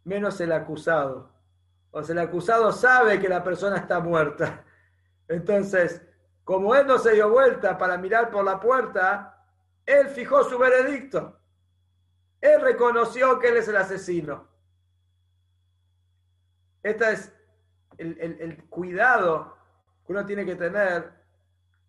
[0.04, 1.32] Menos el acusado.
[1.90, 4.64] O sea, el acusado sabe que la persona está muerta.
[5.28, 6.02] Entonces,
[6.44, 9.44] como él no se dio vuelta para mirar por la puerta,
[9.84, 11.40] él fijó su veredicto.
[12.40, 14.46] Él reconoció que él es el asesino.
[16.86, 17.32] Este es
[17.98, 19.56] el, cuidado
[20.06, 21.14] que uno tiene que tener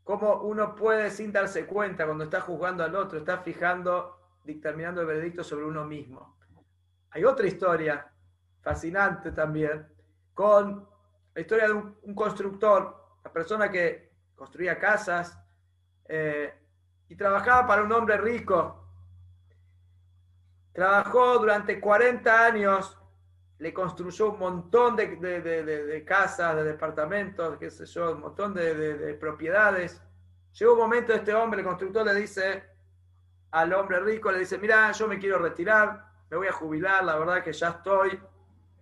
[0.03, 5.05] cómo uno puede, sin darse cuenta, cuando está juzgando al otro, está fijando, dictaminando el
[5.05, 6.39] veredicto sobre uno mismo.
[7.11, 8.11] Hay otra historia
[8.63, 9.87] fascinante también,
[10.33, 10.89] con
[11.35, 15.39] la historia de un, constructor, la persona que construía casas
[16.05, 16.55] eh,
[17.07, 18.83] y trabajaba para un hombre rico.
[20.73, 22.97] Trabajó durante 40 años,
[23.59, 29.17] le construyó un montón de, de casas, de departamentos, qué sé yo, un montón de,
[29.19, 30.01] propiedades.
[30.53, 32.63] Llegó un momento, este hombre, el constructor, le dice
[33.51, 37.17] al hombre rico, le dice, mira, yo me quiero retirar, me voy a jubilar, la
[37.17, 38.19] verdad que ya estoy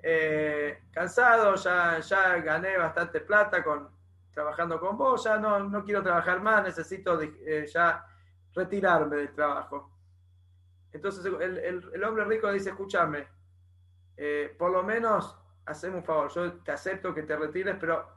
[0.02, 3.90] eh, cansado, ya, ya gané bastante plata con,
[4.34, 8.06] trabajando con vos, ya no, no quiero trabajar más, necesito eh, ya
[8.54, 9.92] retirarme del trabajo.
[10.92, 11.58] Entonces el,
[11.94, 13.28] el, hombre rico dice, escúchame,
[14.18, 18.08] eh, por lo menos haceme un favor, yo te acepto que te retires, pero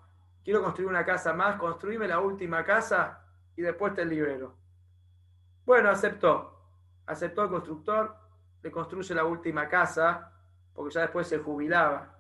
[0.44, 3.24] quiero construir una casa más, construime la última casa
[3.57, 4.55] y después te libero.
[5.64, 6.55] Bueno, aceptó.
[7.07, 8.14] Aceptó el constructor,
[8.62, 10.32] le construye la última casa,
[10.74, 12.14] porque ya después se jubilaba.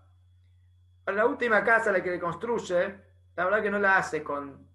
[1.06, 3.00] la última casa la que le construye,
[3.36, 4.66] la verdad que no la hace con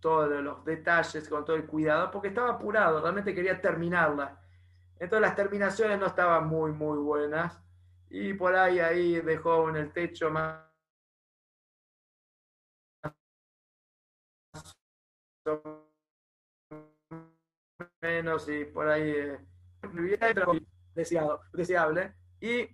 [0.00, 4.40] todos los detalles, con todo el cuidado, porque estaba apurado, realmente quería terminarla.
[4.98, 7.58] Entonces las terminaciones no estaban muy, muy buenas.
[8.10, 10.70] Y por ahí, ahí dejó en el techo más
[18.00, 19.38] menos y por ahí eh,
[20.94, 22.14] deseado, deseable.
[22.40, 22.68] Y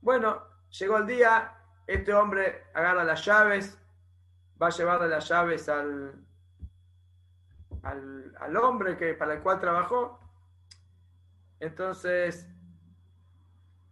[0.00, 1.54] bueno, llegó el día,
[1.86, 3.78] este hombre agarra las llaves,
[4.60, 6.24] va a llevarle las llaves al,
[7.82, 10.20] al, hombre que, para el cual trabajó.
[11.60, 12.46] Entonces,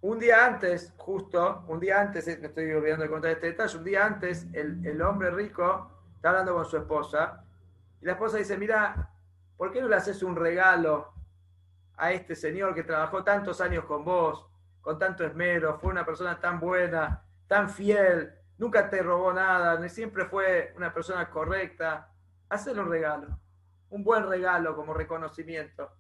[0.07, 3.83] un día antes, justo, un día antes, me estoy olvidando de contar este detalle, un
[3.83, 7.45] día antes, el, el hombre rico está hablando con su esposa
[8.01, 9.11] y la esposa dice, mira,
[9.57, 11.13] ¿por qué no le haces un regalo
[11.97, 14.47] a este señor que trabajó tantos años con vos,
[14.81, 20.27] con tanto esmero, fue una persona tan buena, tan fiel, nunca te robó nada, siempre
[20.27, 22.13] fue una persona correcta?
[22.49, 23.41] Hazle un regalo,
[23.91, 25.91] un buen regalo como reconocimiento.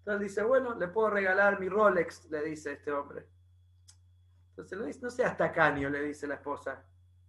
[0.00, 3.24] Entonces dice, bueno, le puedo regalar mi Rolex, le dice este hombre.
[4.56, 6.82] Entonces le dice, no seas tacaño, le dice la esposa.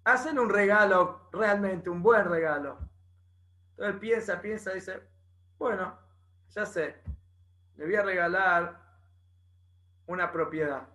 [0.05, 2.79] Hacen un regalo, realmente, un buen regalo.
[3.71, 5.01] Entonces piensa, piensa, dice,
[5.57, 5.99] bueno,
[6.51, 6.95] ya sé,
[7.75, 8.79] le voy a regalar
[10.05, 10.87] una propiedad.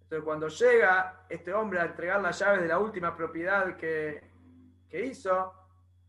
[0.00, 4.26] Entonces, cuando llega este hombre a entregar las llaves de la última propiedad que,
[4.90, 5.52] hizo,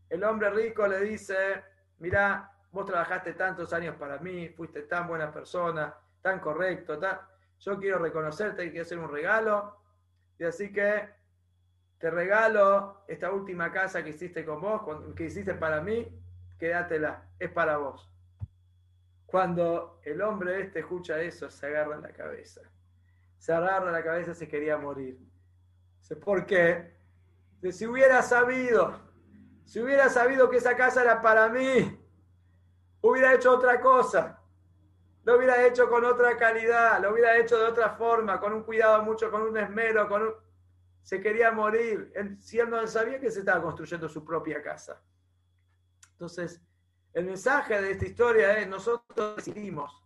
[0.08, 1.62] el hombre rico le dice,
[1.98, 6.98] mira, vos trabajaste tantos años para mí, fuiste tan buena persona, tan correcto,
[7.60, 9.76] yo quiero reconocerte y quiero hacer un regalo.
[10.38, 11.08] Y así que
[11.98, 16.08] te regalo esta última casa que hiciste con vos, que hiciste para mí,
[16.58, 18.10] quédatela, es para vos.
[19.26, 22.62] Cuando el hombre este escucha eso, se agarra la cabeza.
[23.38, 25.18] Se agarra la cabeza, se quería morir.
[26.24, 26.98] ¿Por qué?
[27.70, 28.98] si hubiera sabido,
[29.66, 32.00] si hubiera sabido que esa casa era para mí,
[33.02, 34.39] hubiera hecho otra cosa.
[35.24, 39.02] Lo hubiera hecho con otra calidad, lo hubiera hecho de otra forma, con un cuidado
[39.02, 40.34] mucho, con un esmero, con un...
[41.02, 45.02] Se quería morir, si él no sabía que se estaba construyendo su propia casa.
[46.12, 46.60] Entonces,
[47.12, 50.04] el mensaje de esta historia es, nosotros decidimos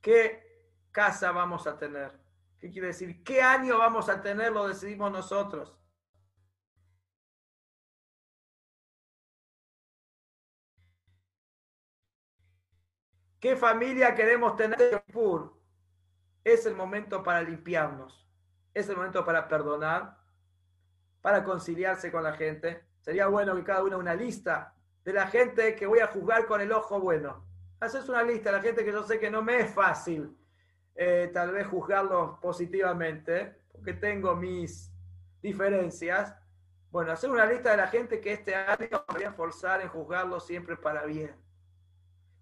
[0.00, 0.46] qué
[0.92, 2.12] casa vamos a tener.
[2.58, 3.22] ¿Qué quiere decir?
[3.22, 4.52] ¿Qué año vamos a tener?
[4.52, 5.76] Lo decidimos nosotros.
[13.46, 15.04] ¿Qué familia queremos tener?
[16.42, 18.28] Es el momento para limpiarnos.
[18.74, 20.18] Es el momento para perdonar,
[21.22, 22.82] para conciliarse con la gente.
[23.02, 24.74] Sería bueno que cada uno una lista
[25.04, 27.46] de la gente que voy a juzgar con el ojo bueno.
[27.78, 30.36] Haces una lista de la gente que yo sé que no me es fácil
[30.96, 34.92] eh, tal vez juzgarlos positivamente, porque tengo mis
[35.40, 36.34] diferencias.
[36.90, 40.44] Bueno, hacer una lista de la gente que este año voy a forzar en juzgarlos
[40.44, 41.45] siempre para bien.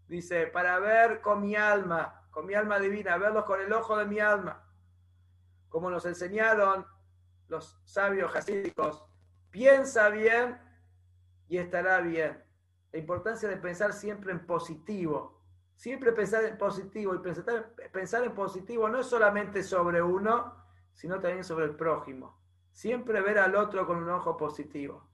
[0.08, 4.06] Dice, para ver con mi alma, con mi alma divina, verlos con el ojo de
[4.06, 4.62] mi alma.
[5.68, 6.86] Como nos enseñaron
[7.48, 9.04] los sabios jasídicos,
[9.50, 10.60] piensa bien
[11.48, 12.42] y estará bien
[12.92, 15.42] la importancia de pensar siempre en positivo.
[15.74, 20.54] Siempre pensar en positivo y pensar, pensar en positivo no es solamente sobre uno,
[20.92, 22.40] sino también sobre el prójimo.
[22.72, 25.08] Siempre ver al otro con un ojo positivo.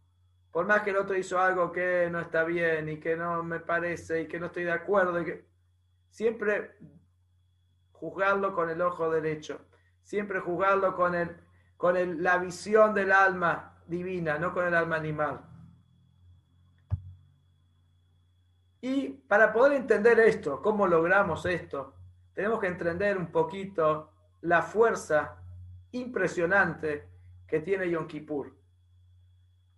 [0.51, 3.61] Por más que el otro hizo algo que no está bien y que no me
[3.61, 5.45] parece y que no estoy de acuerdo, y que...
[6.11, 6.77] siempre
[7.93, 9.61] juzgarlo con el ojo derecho.
[10.03, 11.37] Siempre juzgarlo con, el,
[11.77, 15.41] con la visión del alma divina, no con el alma animal.
[18.81, 21.95] Y para poder entender esto, cómo logramos esto,
[22.33, 25.37] tenemos que entender un poquito la fuerza
[25.93, 27.09] impresionante
[27.47, 28.57] que tiene Yom Kippur.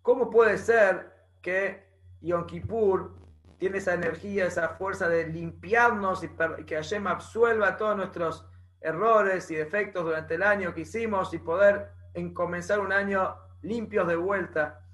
[0.03, 1.87] ¿Cómo puede ser que
[2.19, 3.15] Yom Kippur
[3.57, 6.29] tiene esa energía, esa fuerza de limpiarnos y
[6.65, 8.45] que Hashem absuelva todos nuestros
[8.81, 14.05] errores y defectos durante el año que hicimos y poder en comenzar un año limpios
[14.05, 14.85] de vuelta?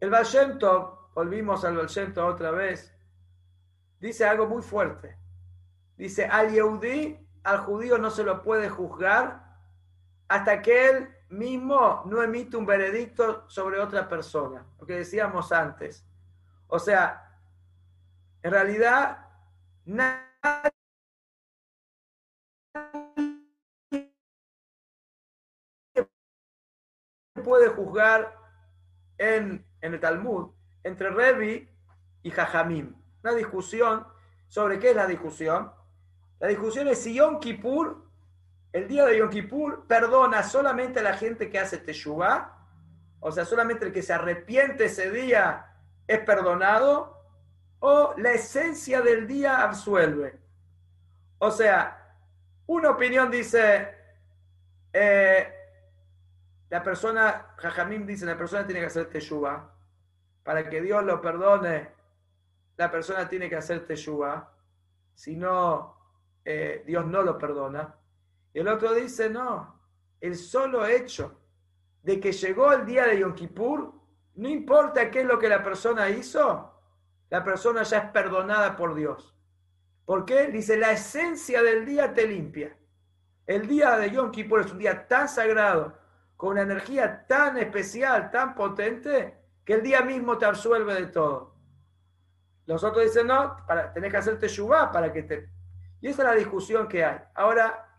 [0.00, 0.26] El Baal
[1.14, 2.92] volvimos al Bolshento otra vez,
[4.00, 5.16] dice algo muy fuerte.
[5.96, 9.44] Dice, al Yehudi, al judío no se lo puede juzgar
[10.26, 16.04] hasta que él mismo no emite un veredicto sobre otra persona, lo que decíamos antes.
[16.66, 17.38] O sea,
[18.42, 19.28] en realidad,
[19.84, 20.30] nadie
[27.44, 28.36] puede juzgar
[29.18, 30.50] en, en el Talmud
[30.82, 31.68] entre Revi
[32.22, 32.94] y Jajamim.
[33.22, 34.06] Una discusión
[34.48, 35.72] sobre qué es la discusión.
[36.38, 38.09] La discusión es si Yom Kippur,
[38.72, 42.56] el día de Yom Kippur, perdona solamente a la gente que hace Teshuvah,
[43.20, 45.66] o sea, solamente el que se arrepiente ese día
[46.06, 47.18] es perdonado,
[47.80, 50.38] o la esencia del día absuelve.
[51.38, 52.16] O sea,
[52.66, 53.94] una opinión dice,
[54.92, 55.54] eh,
[56.68, 59.70] la persona, Jajamim dice, la persona tiene que hacer Teshuvah
[60.42, 61.90] para que Dios lo perdone,
[62.76, 64.52] la persona tiene que hacer teshuva,
[65.14, 65.96] si no,
[66.44, 67.94] eh, Dios no lo perdona.
[68.52, 69.80] Y el otro dice, no,
[70.20, 71.40] el solo hecho
[72.02, 73.94] de que llegó el día de Yom Kippur,
[74.34, 76.72] no importa qué es lo que la persona hizo,
[77.28, 79.36] la persona ya es perdonada por Dios.
[80.04, 80.48] ¿Por qué?
[80.48, 82.76] Dice, la esencia del día te limpia.
[83.46, 85.98] El día de Yom Kippur es un día tan sagrado,
[86.36, 91.54] con una energía tan especial, tan potente, que el día mismo te absuelve de todo.
[92.66, 95.50] Los otros dicen, no, para, tenés que hacerte yubá para que te...
[96.00, 97.18] Y esa es la discusión que hay.
[97.34, 97.89] Ahora,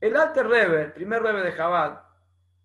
[0.00, 2.00] el Alter Rebbe, el primer Rebbe de Jabal,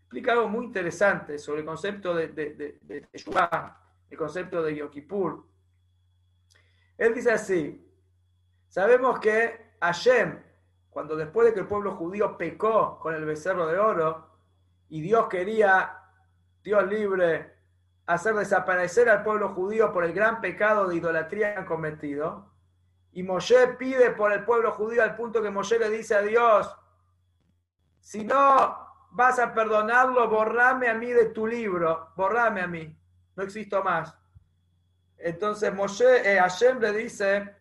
[0.01, 3.09] explica algo muy interesante sobre el concepto de, de,
[4.09, 5.43] el concepto de Yom
[6.97, 7.91] Él dice así,
[8.69, 10.41] sabemos que Hashem,
[10.89, 14.29] cuando después de que el pueblo judío pecó con el becerro de oro,
[14.87, 15.97] y Dios quería,
[16.63, 17.53] Dios libre,
[18.05, 22.51] hacer desaparecer al pueblo judío por el gran pecado de idolatría que han cometido.
[23.11, 26.75] Y Moshe pide por el pueblo judío al punto que Moshe le dice a Dios,
[28.05, 32.95] si no vas a perdonarlo, borrame a mí de tu libro, borrame a mí,
[33.35, 34.15] no existo más.
[35.17, 37.55] Entonces Moshe, eh, Hashem le dice,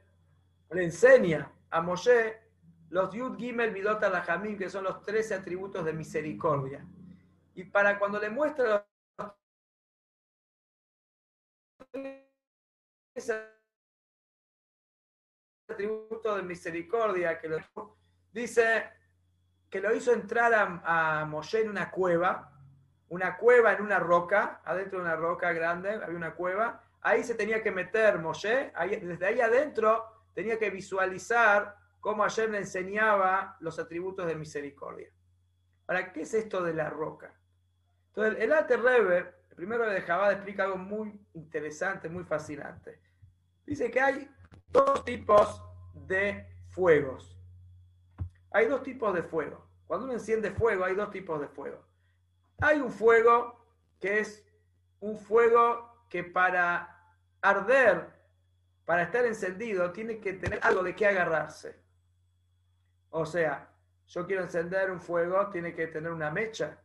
[0.68, 2.42] le enseña a Moshe
[2.90, 6.86] los Yud Gimel Midot Jamim, que son los 13 atributos de misericordia.
[7.55, 8.86] Y para cuando le muestra
[15.70, 17.49] atributo de misericordia que
[18.30, 19.03] dice
[19.75, 22.49] que lo hizo entrar a, a Moshe en una cueva,
[23.09, 27.35] una cueva en una roca, adentro de una roca grande, había una cueva, ahí se
[27.35, 28.72] tenía que meter Moshe,
[29.03, 35.09] desde ahí adentro tenía que visualizar cómo ayer le enseñaba los atributos de misericordia.
[35.89, 37.35] Ahora, ¿qué es esto de la roca?
[38.11, 39.18] Entonces, el Alter Rebbe,
[39.51, 43.01] el primero de Jabad, explica algo muy interesante, muy fascinante.
[43.66, 44.31] Dice que hay
[44.68, 45.61] dos tipos
[45.95, 47.35] de fuegos.
[48.55, 49.64] Hay dos tipos de fuego.
[49.87, 51.85] Cuando uno enciende fuego, hay dos tipos de fuego.
[52.61, 53.64] Hay un fuego
[54.01, 54.45] que es
[55.01, 56.99] un fuego que para
[57.41, 58.09] arder,
[58.85, 61.82] para estar encendido, tiene que tener algo de qué agarrarse.
[63.11, 63.68] O sea,
[64.07, 66.78] yo quiero encender un fuego, tiene que tener una mecha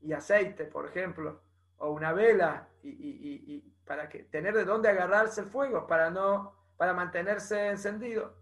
[0.00, 1.40] y aceite, por ejemplo,
[1.78, 6.92] o una vela, y, para que, tener de dónde agarrarse el fuego, para, no, para
[6.92, 8.34] mantenerse encendido.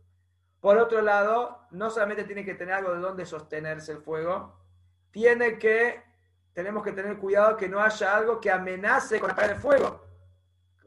[0.65, 4.61] Por otro lado, no solamente tiene que tener algo de dónde sostenerse el fuego,
[5.11, 6.03] tiene que,
[6.55, 10.07] tenemos que tener cuidado que no haya algo que amenace con apagar el fuego.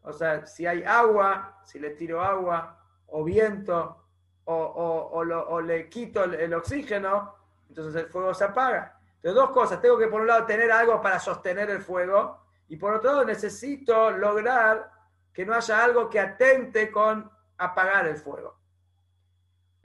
[0.01, 4.03] O sea, si hay agua, si le tiro agua, o viento,
[4.45, 7.36] o, le quito el oxígeno,
[7.69, 8.99] entonces el fuego se apaga.
[9.17, 9.80] Entonces, dos cosas.
[9.80, 12.47] Tengo que, por un lado, tener algo para sostener el fuego.
[12.67, 14.89] Y por otro lado, necesito lograr
[15.32, 18.57] que no haya algo que atente con apagar el fuego.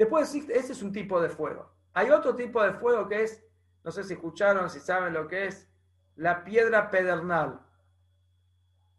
[0.03, 1.72] Después, ese es un tipo de fuego.
[1.92, 3.40] Hay otro tipo de fuego que es,
[3.84, 5.70] no sé si escucharon, si saben lo que es,
[6.16, 7.61] la piedra pedernal.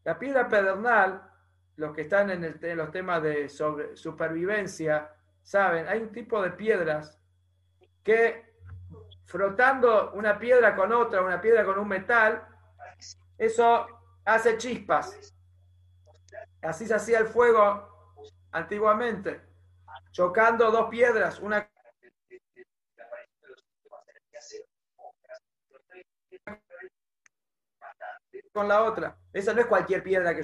[0.05, 1.29] La piedra pedernal,
[1.75, 7.19] los que están en, en los temas de supervivencia, saben, hay un tipo de piedras
[8.01, 8.55] que
[9.25, 12.47] frotando una piedra con otra, una piedra con un metal,
[13.37, 13.87] eso
[14.23, 15.35] hace chispas.
[16.61, 18.15] Así se hacía el fuego
[18.53, 19.41] antiguamente,
[20.13, 21.69] chocando dos piedras, una
[28.53, 29.17] con la otra.
[29.33, 30.43] Esa no es cualquier piedra que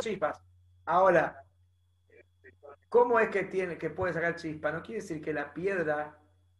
[0.00, 0.40] chispas.
[0.86, 1.44] Ahora,
[2.88, 4.70] ¿cómo es que tiene que puede sacar chispa?
[4.70, 6.16] No quiere decir que la piedra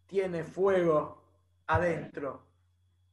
[0.07, 1.22] tiene fuego
[1.68, 2.44] adentro.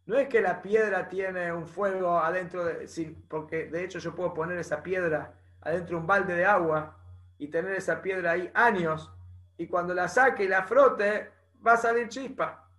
[0.08, 4.34] No es que la piedra tiene un fuego adentro, de, porque de hecho yo puedo
[4.34, 6.98] poner esa piedra adentro de un balde de agua
[7.38, 9.12] y tener esa piedra ahí años
[9.58, 11.32] y cuando la saque y la frote
[11.66, 12.70] va a salir chispa.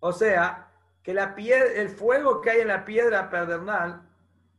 [0.00, 0.70] O sea,
[1.02, 4.08] que la el fuego que hay en la piedra pedernal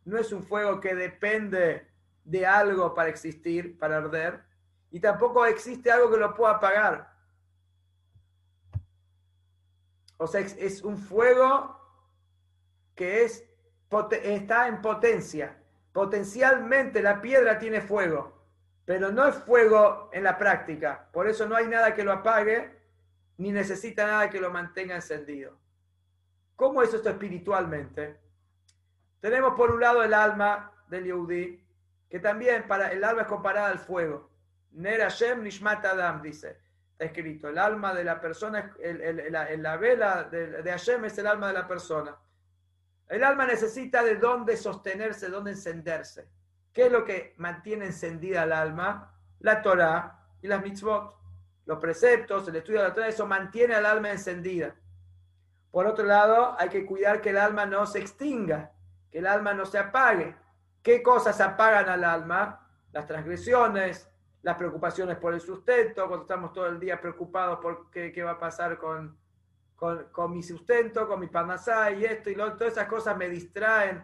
[0.05, 1.87] no es un fuego que depende
[2.23, 4.43] de algo para existir, para arder,
[4.91, 7.13] y tampoco existe algo que lo pueda apagar.
[10.17, 11.79] O sea, es, un fuego
[12.95, 13.45] que es,
[14.23, 15.57] está en potencia.
[15.93, 18.38] Potencialmente la piedra tiene fuego,
[18.89, 21.07] pero no es fuego en la práctica.
[21.13, 22.75] Por eso no hay nada que lo apague,
[23.37, 25.59] ni necesita nada que lo mantenga encendido.
[26.55, 28.19] ¿Cómo es esto espiritualmente?
[29.19, 31.63] Tenemos por un lado el alma del Yehudi,
[32.09, 34.31] que también para el alma es comparada al fuego.
[34.71, 36.57] Ner Hashem Nishmat Adam, dice
[36.97, 41.49] escrito, el alma de la persona, el, la, vela de, de Hashem es el alma
[41.49, 42.17] de la persona.
[43.07, 46.38] El alma necesita de dónde sostenerse, de dónde encenderse.
[46.73, 49.13] ¿Qué es lo que mantiene encendida el alma?
[49.39, 51.15] La Torah y las mitzvot.
[51.65, 54.75] Los preceptos, el estudio de la Torah, eso mantiene al alma encendida.
[55.71, 58.71] Por otro lado, hay que cuidar que el alma no se extinga,
[59.11, 60.35] que el alma no se apague.
[60.81, 62.67] ¿Qué cosas apagan al alma?
[62.91, 64.09] Las transgresiones,
[64.41, 68.31] las preocupaciones por el sustento, cuando estamos todo el día preocupados por qué, qué va
[68.31, 69.17] a pasar con,
[69.79, 74.03] con, mi sustento, con mi panasá y esto y lo todas esas cosas me distraen,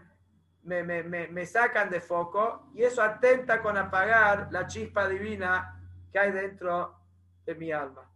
[0.65, 5.79] me, me, me, sacan de foco y eso atenta con apagar la chispa divina
[6.11, 6.99] que hay dentro
[7.45, 8.09] de mi alma,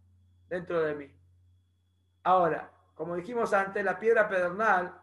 [0.48, 1.14] dentro de mí.
[2.24, 5.00] Ahora, como dijimos antes, la piedra pedernal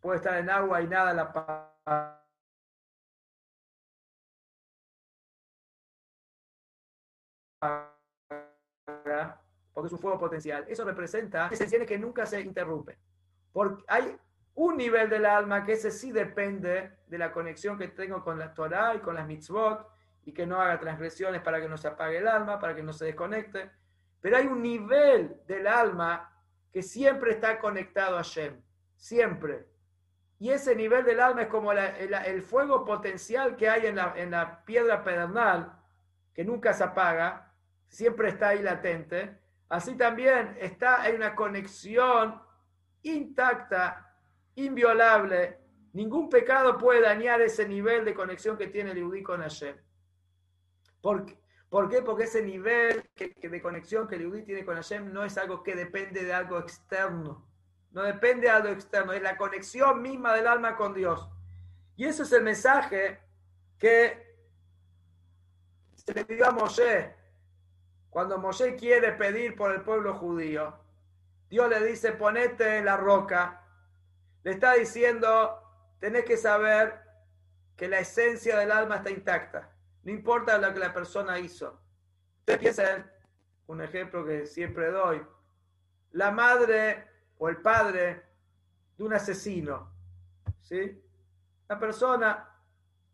[0.00, 1.32] puede estar en agua y nada la
[9.72, 10.64] porque es un fuego potencial.
[10.68, 12.98] Eso representa ese que nunca se interrumpe.
[13.52, 14.18] Porque hay
[14.58, 18.52] un nivel del alma que ese sí depende de la conexión que tengo con la
[18.54, 19.88] Torah y con las mitzvot
[20.24, 22.92] y que no haga transgresiones para que no se apague el alma, para que no
[22.92, 23.70] se desconecte.
[24.20, 26.32] Pero hay un nivel del alma
[26.72, 28.60] que siempre está conectado a Shem,
[28.96, 29.68] siempre.
[30.40, 34.32] Y ese nivel del alma es como el, fuego potencial que hay en la, en
[34.32, 35.72] la piedra pedernal,
[36.34, 37.52] que nunca se apaga,
[37.86, 39.38] siempre está ahí latente.
[39.68, 42.42] Así también está, hay una conexión
[43.02, 44.07] intacta,
[44.66, 45.58] inviolable.
[45.92, 49.76] Ningún pecado puede dañar ese nivel de conexión que tiene el Yudí con Hashem.
[51.00, 51.26] ¿Por,
[51.68, 52.02] ¿Por qué?
[52.02, 55.74] Porque ese nivel de conexión que el Yehudi tiene con Hashem no es algo que
[55.74, 57.46] depende de algo externo.
[57.90, 61.28] No depende de algo externo, es la conexión misma del alma con Dios.
[61.96, 63.20] Y ese es el mensaje
[63.78, 64.36] que
[65.94, 67.14] se le dio a Moshe.
[68.08, 70.74] Cuando Moshe quiere pedir por el pueblo judío,
[71.50, 73.64] Dios le dice, ponete en la roca.
[74.44, 75.62] Le está diciendo,
[75.98, 77.00] tenés que saber
[77.76, 79.70] que la esencia del alma está intacta.
[80.02, 81.80] No importa lo que la persona hizo.
[82.40, 83.10] Usted piensa,
[83.66, 85.24] un ejemplo que siempre doy,
[86.12, 87.06] la madre
[87.38, 88.24] o el padre
[88.96, 89.92] de un asesino,
[90.62, 91.04] ¿sí?
[91.68, 92.48] La persona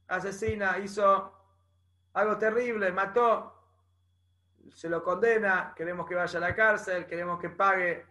[0.07, 1.33] asesina hizo
[2.13, 3.55] algo terrible, mató,
[4.73, 8.07] se lo condena, queremos que vaya a la cárcel, queremos que pague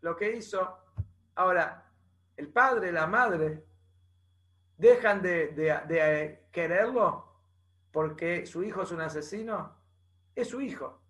[0.00, 0.78] lo que hizo.
[1.36, 1.85] Ahora,
[2.36, 3.64] el padre, la madre,
[4.76, 7.26] dejan de, de quererlo
[7.90, 9.74] porque su hijo es un asesino,
[10.34, 11.00] es su hijo.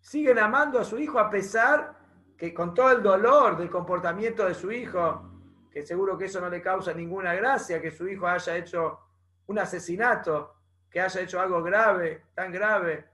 [0.00, 1.96] Siguen amando a su hijo a pesar
[2.36, 5.28] que con todo el dolor del comportamiento de su hijo,
[5.70, 9.00] que seguro que eso no le causa ninguna gracia, que su hijo haya hecho
[9.46, 10.54] un asesinato,
[10.90, 13.08] que haya hecho algo grave, tan grave,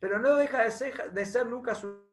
[0.00, 2.03] pero no deja de ser, de ser nunca su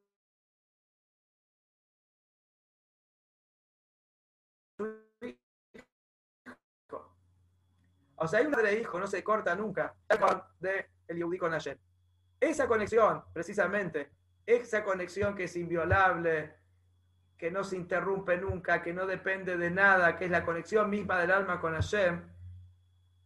[8.24, 9.96] O sea, hay una de hijo, no se corta nunca,
[10.60, 11.76] de el Yehudi con Hashem.
[12.40, 14.12] Esa conexión, precisamente,
[14.46, 16.54] esa conexión que es inviolable,
[17.36, 21.20] que no se interrumpe nunca, que no depende de nada, que es la conexión misma
[21.20, 22.22] del alma con Hashem,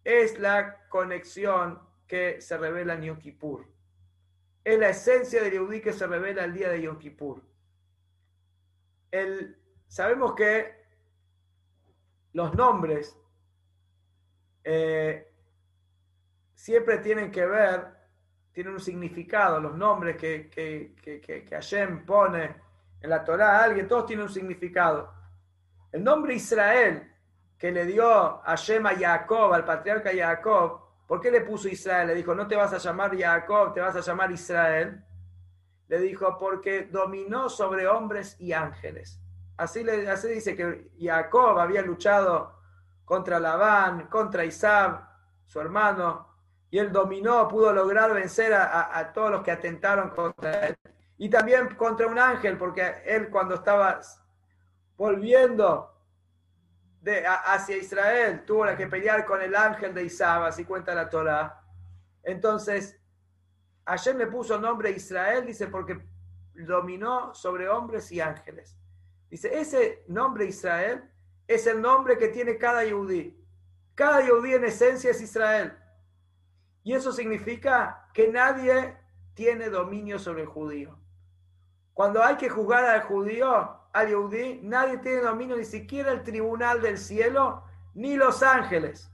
[0.06, 3.68] es la conexión que se revela en Yom Kippur.
[4.64, 7.42] Es la esencia del Yehudi que se revela el día de Yom Kippur.
[9.12, 9.58] El,
[9.90, 10.74] sabemos que
[12.32, 13.20] los nombres
[14.66, 15.32] eh,
[16.56, 17.86] siempre tienen que ver,
[18.52, 22.56] tienen un significado, los nombres que, que, que, que, Hashem pone
[23.00, 25.14] en la Torah alguien, todos tienen un significado.
[25.92, 27.12] El nombre Israel
[27.60, 32.08] que le dio Hashem a Jacob, al patriarca Jacob, ¿por qué le puso Israel?
[32.08, 35.04] Le dijo, no te vas a llamar Jacob, te vas a llamar Israel.
[35.88, 39.22] Le dijo, porque dominó sobre hombres y ángeles.
[39.58, 42.55] Así, le, así dice que Jacob había luchado
[43.06, 45.08] contra Labán, contra Isab,
[45.46, 46.36] su hermano,
[46.70, 50.76] y él dominó, pudo lograr vencer a, todos los que atentaron contra él.
[51.18, 54.02] Y también contra un ángel, porque él cuando estaba
[54.98, 55.94] volviendo
[57.00, 61.62] de, hacia Israel, tuvo que pelear con el ángel de Isab, así cuenta la Torah.
[62.24, 63.00] Entonces,
[63.86, 66.04] ayer le puso nombre Israel, dice, porque
[66.56, 68.76] dominó sobre hombres y ángeles.
[69.30, 71.10] Dice, ese nombre Israel
[71.48, 73.38] es el nombre que tiene cada yudí.
[73.94, 75.78] Cada yudí en esencia es Israel.
[76.84, 78.98] Y eso significa que nadie
[79.34, 81.00] tiene dominio sobre el judío.
[81.94, 86.82] Cuando hay que juzgar al judío, al yudí, nadie tiene dominio, ni siquiera el tribunal
[86.82, 89.10] del cielo, ni los ángeles.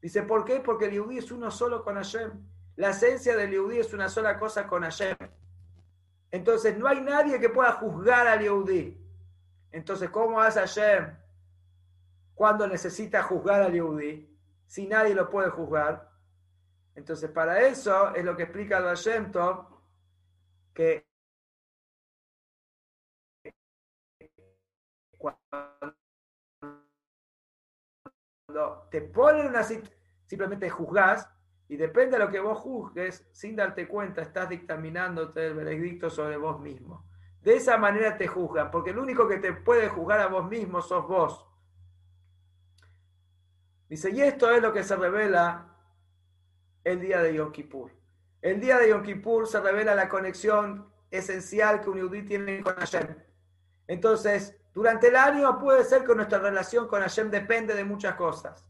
[0.00, 0.60] Dice, ¿por qué?
[0.60, 2.30] Porque el yudí es uno solo con Hashem.
[2.76, 5.16] La esencia del yudí es una sola cosa con Hashem.
[6.30, 9.05] Entonces, no hay nadie que pueda juzgar al yudí.
[9.72, 11.16] Entonces, ¿cómo hace Hashem
[12.34, 14.28] cuando necesita juzgar al Yehudi?
[14.66, 16.10] Si nadie lo puede juzgar.
[16.94, 19.30] Entonces, para eso es lo que explica el Hashem
[20.72, 21.06] que
[25.18, 25.96] cuando
[28.90, 31.30] te ponen una simplemente juzgas
[31.68, 36.36] y depende de lo que vos juzgues, sin darte cuenta, estás dictaminándote el veredicto sobre
[36.36, 37.04] vos mismo.
[37.46, 40.82] De esa manera te juzgan, porque el único que te puede juzgar a vos mismo
[40.82, 41.46] sos vos.
[43.88, 45.68] Dice, y esto es lo que se revela
[46.82, 47.92] el día de Yom Kippur.
[48.42, 52.74] El día de Yom Kippur se revela la conexión esencial que un yudí tiene con
[52.74, 53.14] Hashem.
[53.86, 58.68] Entonces, durante el año puede ser que nuestra relación con Hashem depende de muchas cosas.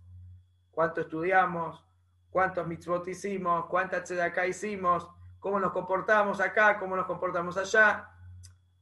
[0.70, 1.82] Cuánto estudiamos,
[2.28, 5.08] cuántos mitzvot hicimos, cuántas tzedakah hicimos,
[5.40, 8.12] cómo nos comportamos acá, cómo nos comportamos allá.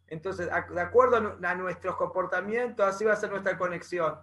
[0.08, 4.18] Entonces, de acuerdo a nuestros comportamientos, así va a ser nuestra conexión.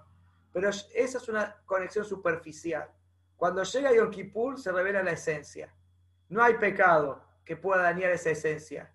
[0.53, 2.89] Pero esa es una conexión superficial.
[3.35, 5.73] Cuando llega Yom Kippur se revela la esencia.
[6.29, 8.93] No hay pecado que pueda dañar esa esencia.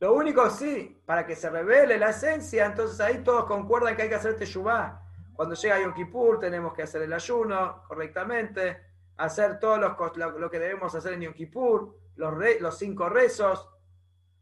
[0.00, 4.08] Lo único sí, para que se revele la esencia, entonces ahí todos concuerdan que hay
[4.08, 5.00] que hacer Teshuvah.
[5.34, 8.78] Cuando llega Yom Kippur tenemos que hacer el ayuno correctamente,
[9.16, 13.68] hacer todo lo, que debemos hacer en Yom Kippur, los, los cinco rezos,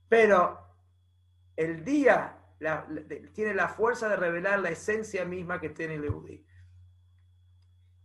[0.09, 0.68] pero
[1.59, 2.39] el día
[3.35, 6.47] tiene la fuerza de revelar la esencia misma que tiene el Eudí.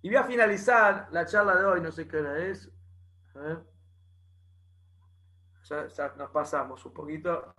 [0.01, 2.71] Y voy a finalizar la charla de hoy, no sé qué hora es.
[5.69, 7.53] ya, nos pasamos un poquito.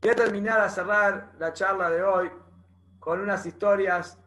[0.00, 2.30] Voy a terminar a cerrar la charla de hoy
[3.00, 4.22] con unas historias,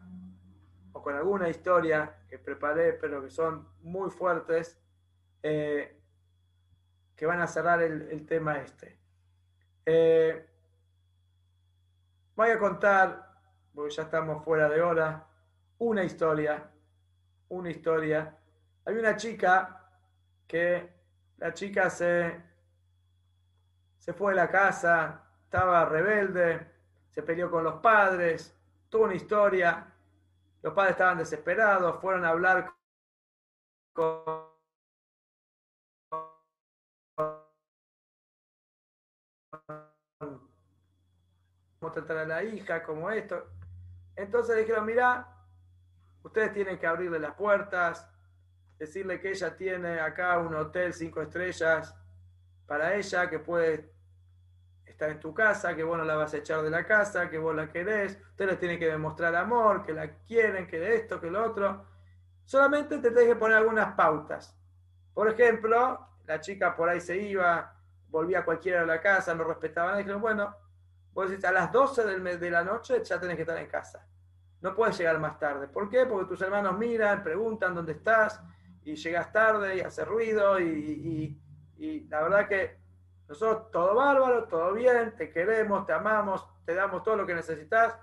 [0.92, 4.78] o con alguna historia que preparé, pero que son muy fuertes,
[5.42, 6.02] eh,
[7.16, 9.00] que van a cerrar el, tema este.
[9.86, 10.53] Eh,
[12.36, 13.32] voy a contar,
[13.74, 15.26] porque ya estamos fuera de hora,
[15.78, 16.70] una historia,
[17.48, 18.36] una historia.
[18.84, 19.88] Hay una chica
[20.46, 20.92] que
[21.38, 22.40] la chica se,
[23.98, 26.70] se fue de la casa, estaba rebelde,
[27.10, 28.56] se peleó con los padres,
[28.88, 29.86] tuvo una historia,
[30.62, 32.72] los padres estaban desesperados, fueron a hablar
[33.92, 34.54] con
[41.84, 43.44] cómo tratar a la hija, como esto.
[44.16, 45.28] Entonces dijeron, mira,
[46.22, 48.08] ustedes tienen que abrirle las puertas,
[48.78, 51.94] decirle que ella tiene acá un hotel cinco estrellas
[52.66, 53.92] para ella, que puede
[54.86, 57.36] estar en tu casa, que vos no la vas a echar de la casa, que
[57.36, 61.30] vos la querés, ustedes les tienen que demostrar amor, que la quieren, que esto, que
[61.30, 61.84] lo otro.
[62.46, 64.58] Solamente te tenés que poner algunas pautas.
[65.12, 67.76] Por ejemplo, la chica por ahí se iba,
[68.08, 70.63] volvía cualquiera a la casa, no respetaban, dijeron, bueno,
[71.14, 74.06] vos decís, a las 12 del, de la noche ya tenés que estar en casa.
[74.60, 75.68] No puedes llegar más tarde.
[75.68, 76.04] ¿Por qué?
[76.06, 78.42] Porque tus hermanos miran, preguntan dónde estás,
[78.84, 81.40] y llegas tarde y hace ruido y,
[82.08, 82.78] la verdad que
[83.28, 87.98] nosotros todo bárbaro, todo bien, te queremos, te amamos, te damos todo lo que necesitas,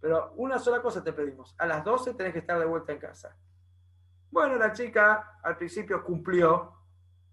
[0.00, 2.98] pero una sola cosa te pedimos, a las 12 tenés que estar de vuelta en
[2.98, 3.36] casa.
[4.30, 6.72] Bueno, la chica al principio cumplió,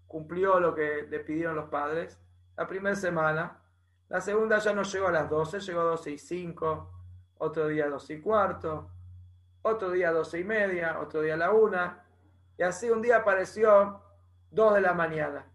[0.06, 2.20] cumplió lo que le pidieron los padres,
[2.56, 3.60] la primera semana,
[4.08, 6.92] la segunda ya no llegó a las 12, llegó a 12 y 5,
[7.38, 8.90] otro día a 12 y cuarto,
[9.62, 11.96] otro día a 12 y media, otro día a la 1,
[12.58, 14.02] y así un día apareció
[14.50, 15.46] dos de la mañana.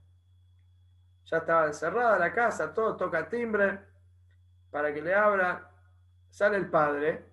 [1.25, 3.79] Ya estaba encerrada la casa, todo toca timbre
[4.71, 5.69] para que le abra.
[6.29, 7.25] Sale el padre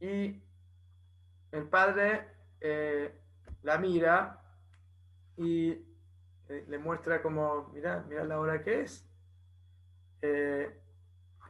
[0.00, 0.40] y
[1.50, 2.28] el padre
[2.60, 3.20] eh,
[3.62, 4.40] la mira
[5.36, 5.70] y
[6.48, 9.07] eh, le muestra como, mira, mira la hora que es.
[10.22, 10.80] Eh,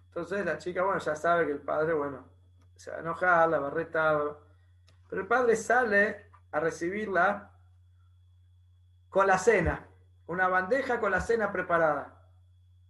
[0.09, 2.25] entonces la chica, bueno, ya sabe que el padre, bueno,
[2.77, 4.39] se va a enojar, la va a retar.
[5.09, 7.51] Pero el padre sale a recibirla
[9.09, 9.87] con la cena,
[10.27, 12.25] una bandeja con la cena preparada,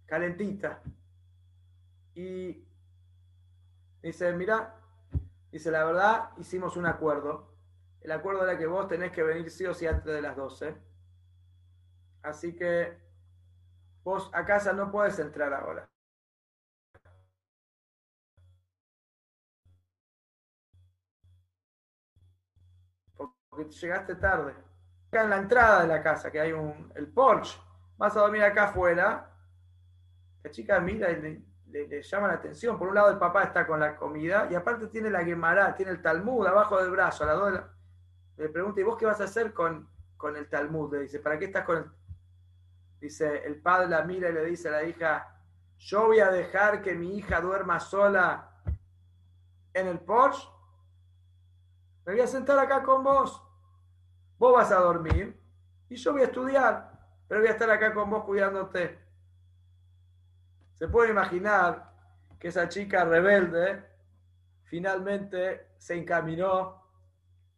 [0.05, 0.81] calentita.
[2.13, 2.65] Y
[4.01, 4.75] dice, mira,
[5.51, 7.53] dice, la verdad, hicimos un acuerdo.
[8.01, 10.75] El acuerdo era que vos tenés que venir sí o sí antes de las 12.
[12.21, 12.97] Así que
[14.03, 15.89] vos a casa no puedes entrar ahora.
[23.67, 24.53] llegaste tarde.
[25.07, 27.59] Acá en la entrada de la casa, que hay un, el porche,
[27.97, 29.31] vas a dormir acá afuera.
[30.43, 32.77] La chica mira y le, llama la atención.
[32.77, 35.91] Por un lado, el papá está con la comida y aparte tiene la Gemara, tiene
[35.91, 37.23] el Talmud abajo del brazo.
[37.23, 37.69] A la
[38.37, 40.93] le pregunta, ¿y vos qué vas a hacer con, con el Talmud?
[40.93, 41.98] Le dice, ¿para qué estás con el.?
[42.99, 45.35] Dice, el padre la mira y le dice a la hija,
[45.77, 48.61] yo voy a dejar que mi hija duerma sola
[49.73, 50.47] en el porche
[52.09, 53.39] me voy a sentar acá con vos.
[54.39, 55.39] Vos vas a dormir
[55.89, 56.91] y yo voy a estudiar,
[57.27, 58.97] pero voy a estar acá con vos cuidándote.
[60.73, 61.93] Se puede imaginar
[62.39, 63.85] que esa chica rebelde
[64.63, 66.83] finalmente se encaminó,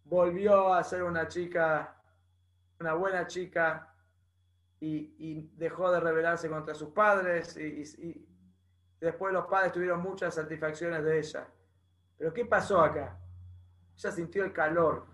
[0.04, 1.96] volvió a ser una chica,
[2.78, 3.91] una buena chica
[4.82, 8.28] y, dejó de rebelarse contra sus padres y,
[9.00, 11.48] después los padres tuvieron muchas satisfacciones de ella.
[12.18, 13.18] Pero ¿qué pasó acá?
[13.96, 15.06] Ella sintió el calor,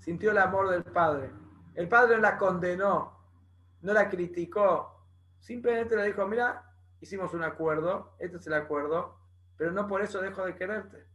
[0.00, 1.30] sintió el amor del Padre.
[1.74, 3.16] El Padre no la condenó,
[3.80, 5.06] no la criticó,
[5.38, 6.64] simplemente le dijo, mira,
[7.00, 9.16] hicimos un acuerdo, este es el acuerdo,
[9.56, 11.06] pero no por eso dejo de quererte.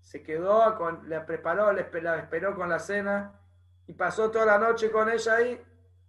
[0.00, 3.40] Se quedó, con, la preparó, la esperó con la cena
[3.86, 5.60] y pasó toda la noche con ella ahí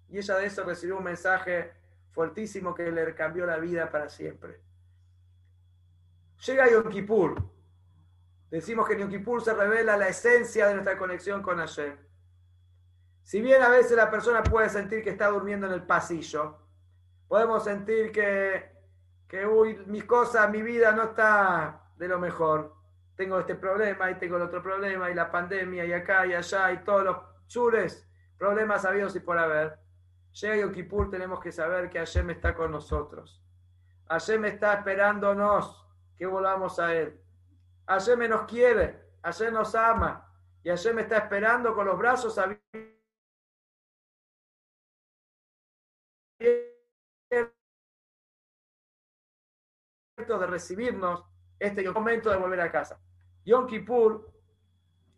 [0.09, 1.71] y ella de eso recibió un mensaje
[2.11, 4.61] fuertísimo que le cambió la vida para siempre.
[6.45, 7.57] Llega Yom Kippur,
[8.49, 11.97] Decimos que en Yom Kippur se revela la esencia de nuestra conexión con Hashem.
[13.21, 16.57] Si bien a veces la persona puede sentir que está durmiendo en el pasillo,
[17.27, 18.71] podemos sentir que,
[19.27, 22.73] que uy, mis cosas, mi vida no está de lo mejor.
[23.17, 26.71] Tengo este problema y tengo el otro problema y la pandemia y acá y allá
[26.71, 29.77] y todos los chures, problemas habidos y por haber.
[30.39, 33.41] Llega Yom Kippur, tenemos que saber que Hashem está con nosotros.
[34.07, 35.85] Hashem está esperándonos
[36.15, 37.19] que volvamos a Él.
[37.87, 40.31] Hashem nos quiere, Hashem nos ama
[40.63, 42.61] y Hashem está esperando con los brazos abiertos
[50.27, 51.23] de recibirnos
[51.57, 52.99] este momento de volver a casa.
[53.45, 54.31] Yom Kippur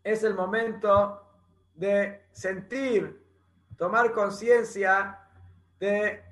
[0.02, 1.26] es el momento
[1.74, 3.29] de sentir,
[3.80, 5.18] tomar conciencia
[5.78, 6.22] de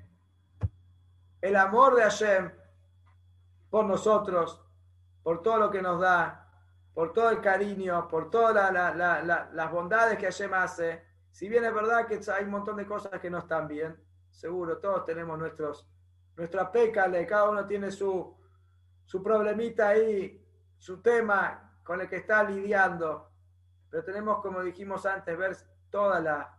[1.41, 2.51] el amor de Hashem
[3.71, 4.63] por nosotros,
[5.23, 6.47] por todo lo que nos da,
[6.93, 11.03] por todo el cariño, por todas las bondades que Hashem hace.
[11.31, 14.77] Si bien es verdad que hay un montón de cosas que no están bien, seguro,
[14.77, 15.89] todos tenemos nuestros,
[16.35, 18.37] nuestra pécale, cada uno tiene su,
[19.05, 20.47] su problemita ahí,
[20.77, 23.31] su tema con el que está lidiando,
[23.89, 25.57] pero tenemos, como dijimos antes, ver
[25.89, 26.58] toda la,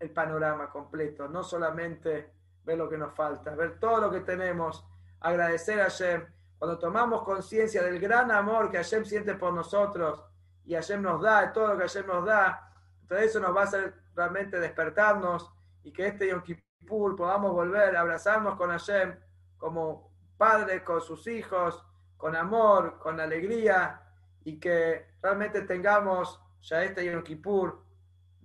[0.00, 2.32] el panorama completo, no solamente
[2.64, 4.84] ver lo que nos falta, ver todo lo que tenemos,
[5.20, 6.26] agradecer a Hashem.
[6.58, 10.24] Cuando tomamos conciencia del gran amor que Hashem siente por nosotros
[10.64, 13.64] y Hashem nos da, todo lo que Hashem nos da, entonces eso nos va a
[13.64, 15.50] hacer realmente despertarnos
[15.82, 19.16] y que este Yom Kippur podamos volver a abrazarnos con Hashem
[19.56, 21.84] como padres con sus hijos,
[22.16, 24.02] con amor, con alegría
[24.44, 27.87] y que realmente tengamos ya este Yom Kippur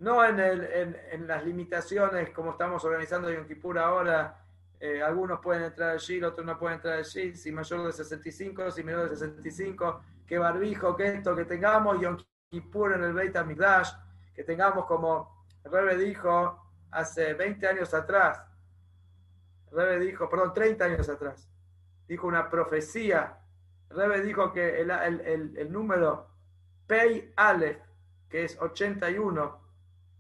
[0.03, 4.37] no en, las limitaciones como estamos organizando Yom Kippur ahora.
[4.77, 7.33] Eh, algunos pueden entrar allí, otros no pueden entrar allí.
[7.37, 12.17] Si mayor de 65, si menor de 65, que barbijo, que esto, que tengamos Yom
[12.49, 13.93] Kippur en el Beit HaMikdash,
[14.35, 18.43] que tengamos como Rebe dijo hace 20 años atrás.
[19.71, 21.49] Rebe dijo, perdón, 30 años atrás.
[22.09, 23.37] Dijo una profecía.
[23.89, 26.27] Rebe dijo que el, el número
[26.87, 27.79] Pei Aleph,
[28.27, 29.62] que es 81,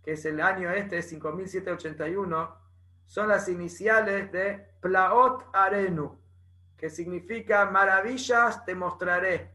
[0.03, 2.57] que es el año este, 5781,
[3.05, 6.19] son las iniciales de Plaot Arenu,
[6.77, 9.53] que significa maravillas te mostraré.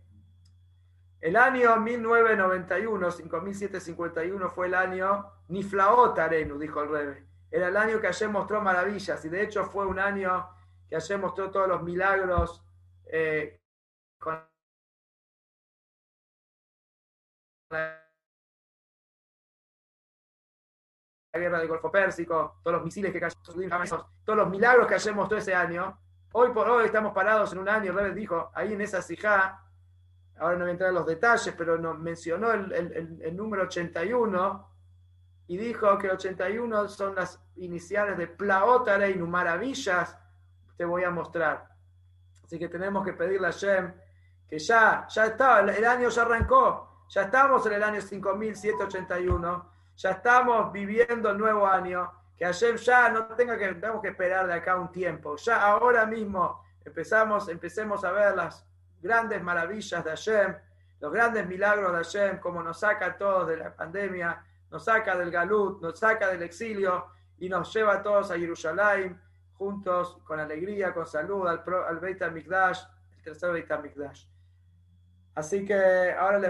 [1.21, 7.27] El año 1991, 5751, fue el año Niflaot Arenu, dijo el Rebe.
[7.51, 10.49] Era el año que ayer mostró maravillas y de hecho fue un año
[10.89, 12.63] que ayer mostró todos los milagros
[13.07, 13.61] eh,
[14.19, 14.43] con
[17.71, 18.08] la
[21.33, 25.15] la guerra del Golfo Pérsico, todos los misiles que cayeron, todos los milagros que ayer
[25.15, 25.99] mostró ese año.
[26.33, 29.63] Hoy por hoy estamos parados en un año, Rebel dijo, ahí en esa sijá,
[30.39, 34.69] ahora no voy a entrar en los detalles, pero nos mencionó el, número 81
[35.49, 40.19] y dijo que 81 son las iniciales de Plaotareinu, maravillas,
[40.77, 41.69] te voy a mostrar.
[42.45, 43.93] Así que tenemos que pedirle a Shem
[44.49, 50.11] que ya, ya está, el año ya arrancó, ya estamos en el año 5781 ya
[50.13, 54.55] estamos viviendo el nuevo año, que Hashem ya no tenga que, tenemos que esperar de
[54.55, 58.65] acá un tiempo, ya ahora mismo empezamos, empecemos a ver las
[59.03, 60.55] grandes maravillas de Hashem,
[61.01, 64.41] los grandes milagros de Hashem, como nos saca a todos de la pandemia,
[64.71, 67.07] nos saca del galut, nos saca del exilio
[67.39, 69.21] y nos lleva a todos a Jerusalén,
[69.55, 72.83] juntos, con alegría, con salud, al, al Beit HaMikdash,
[73.17, 74.27] el tercer Beit HaMikdash.
[75.35, 76.47] Así que ahora les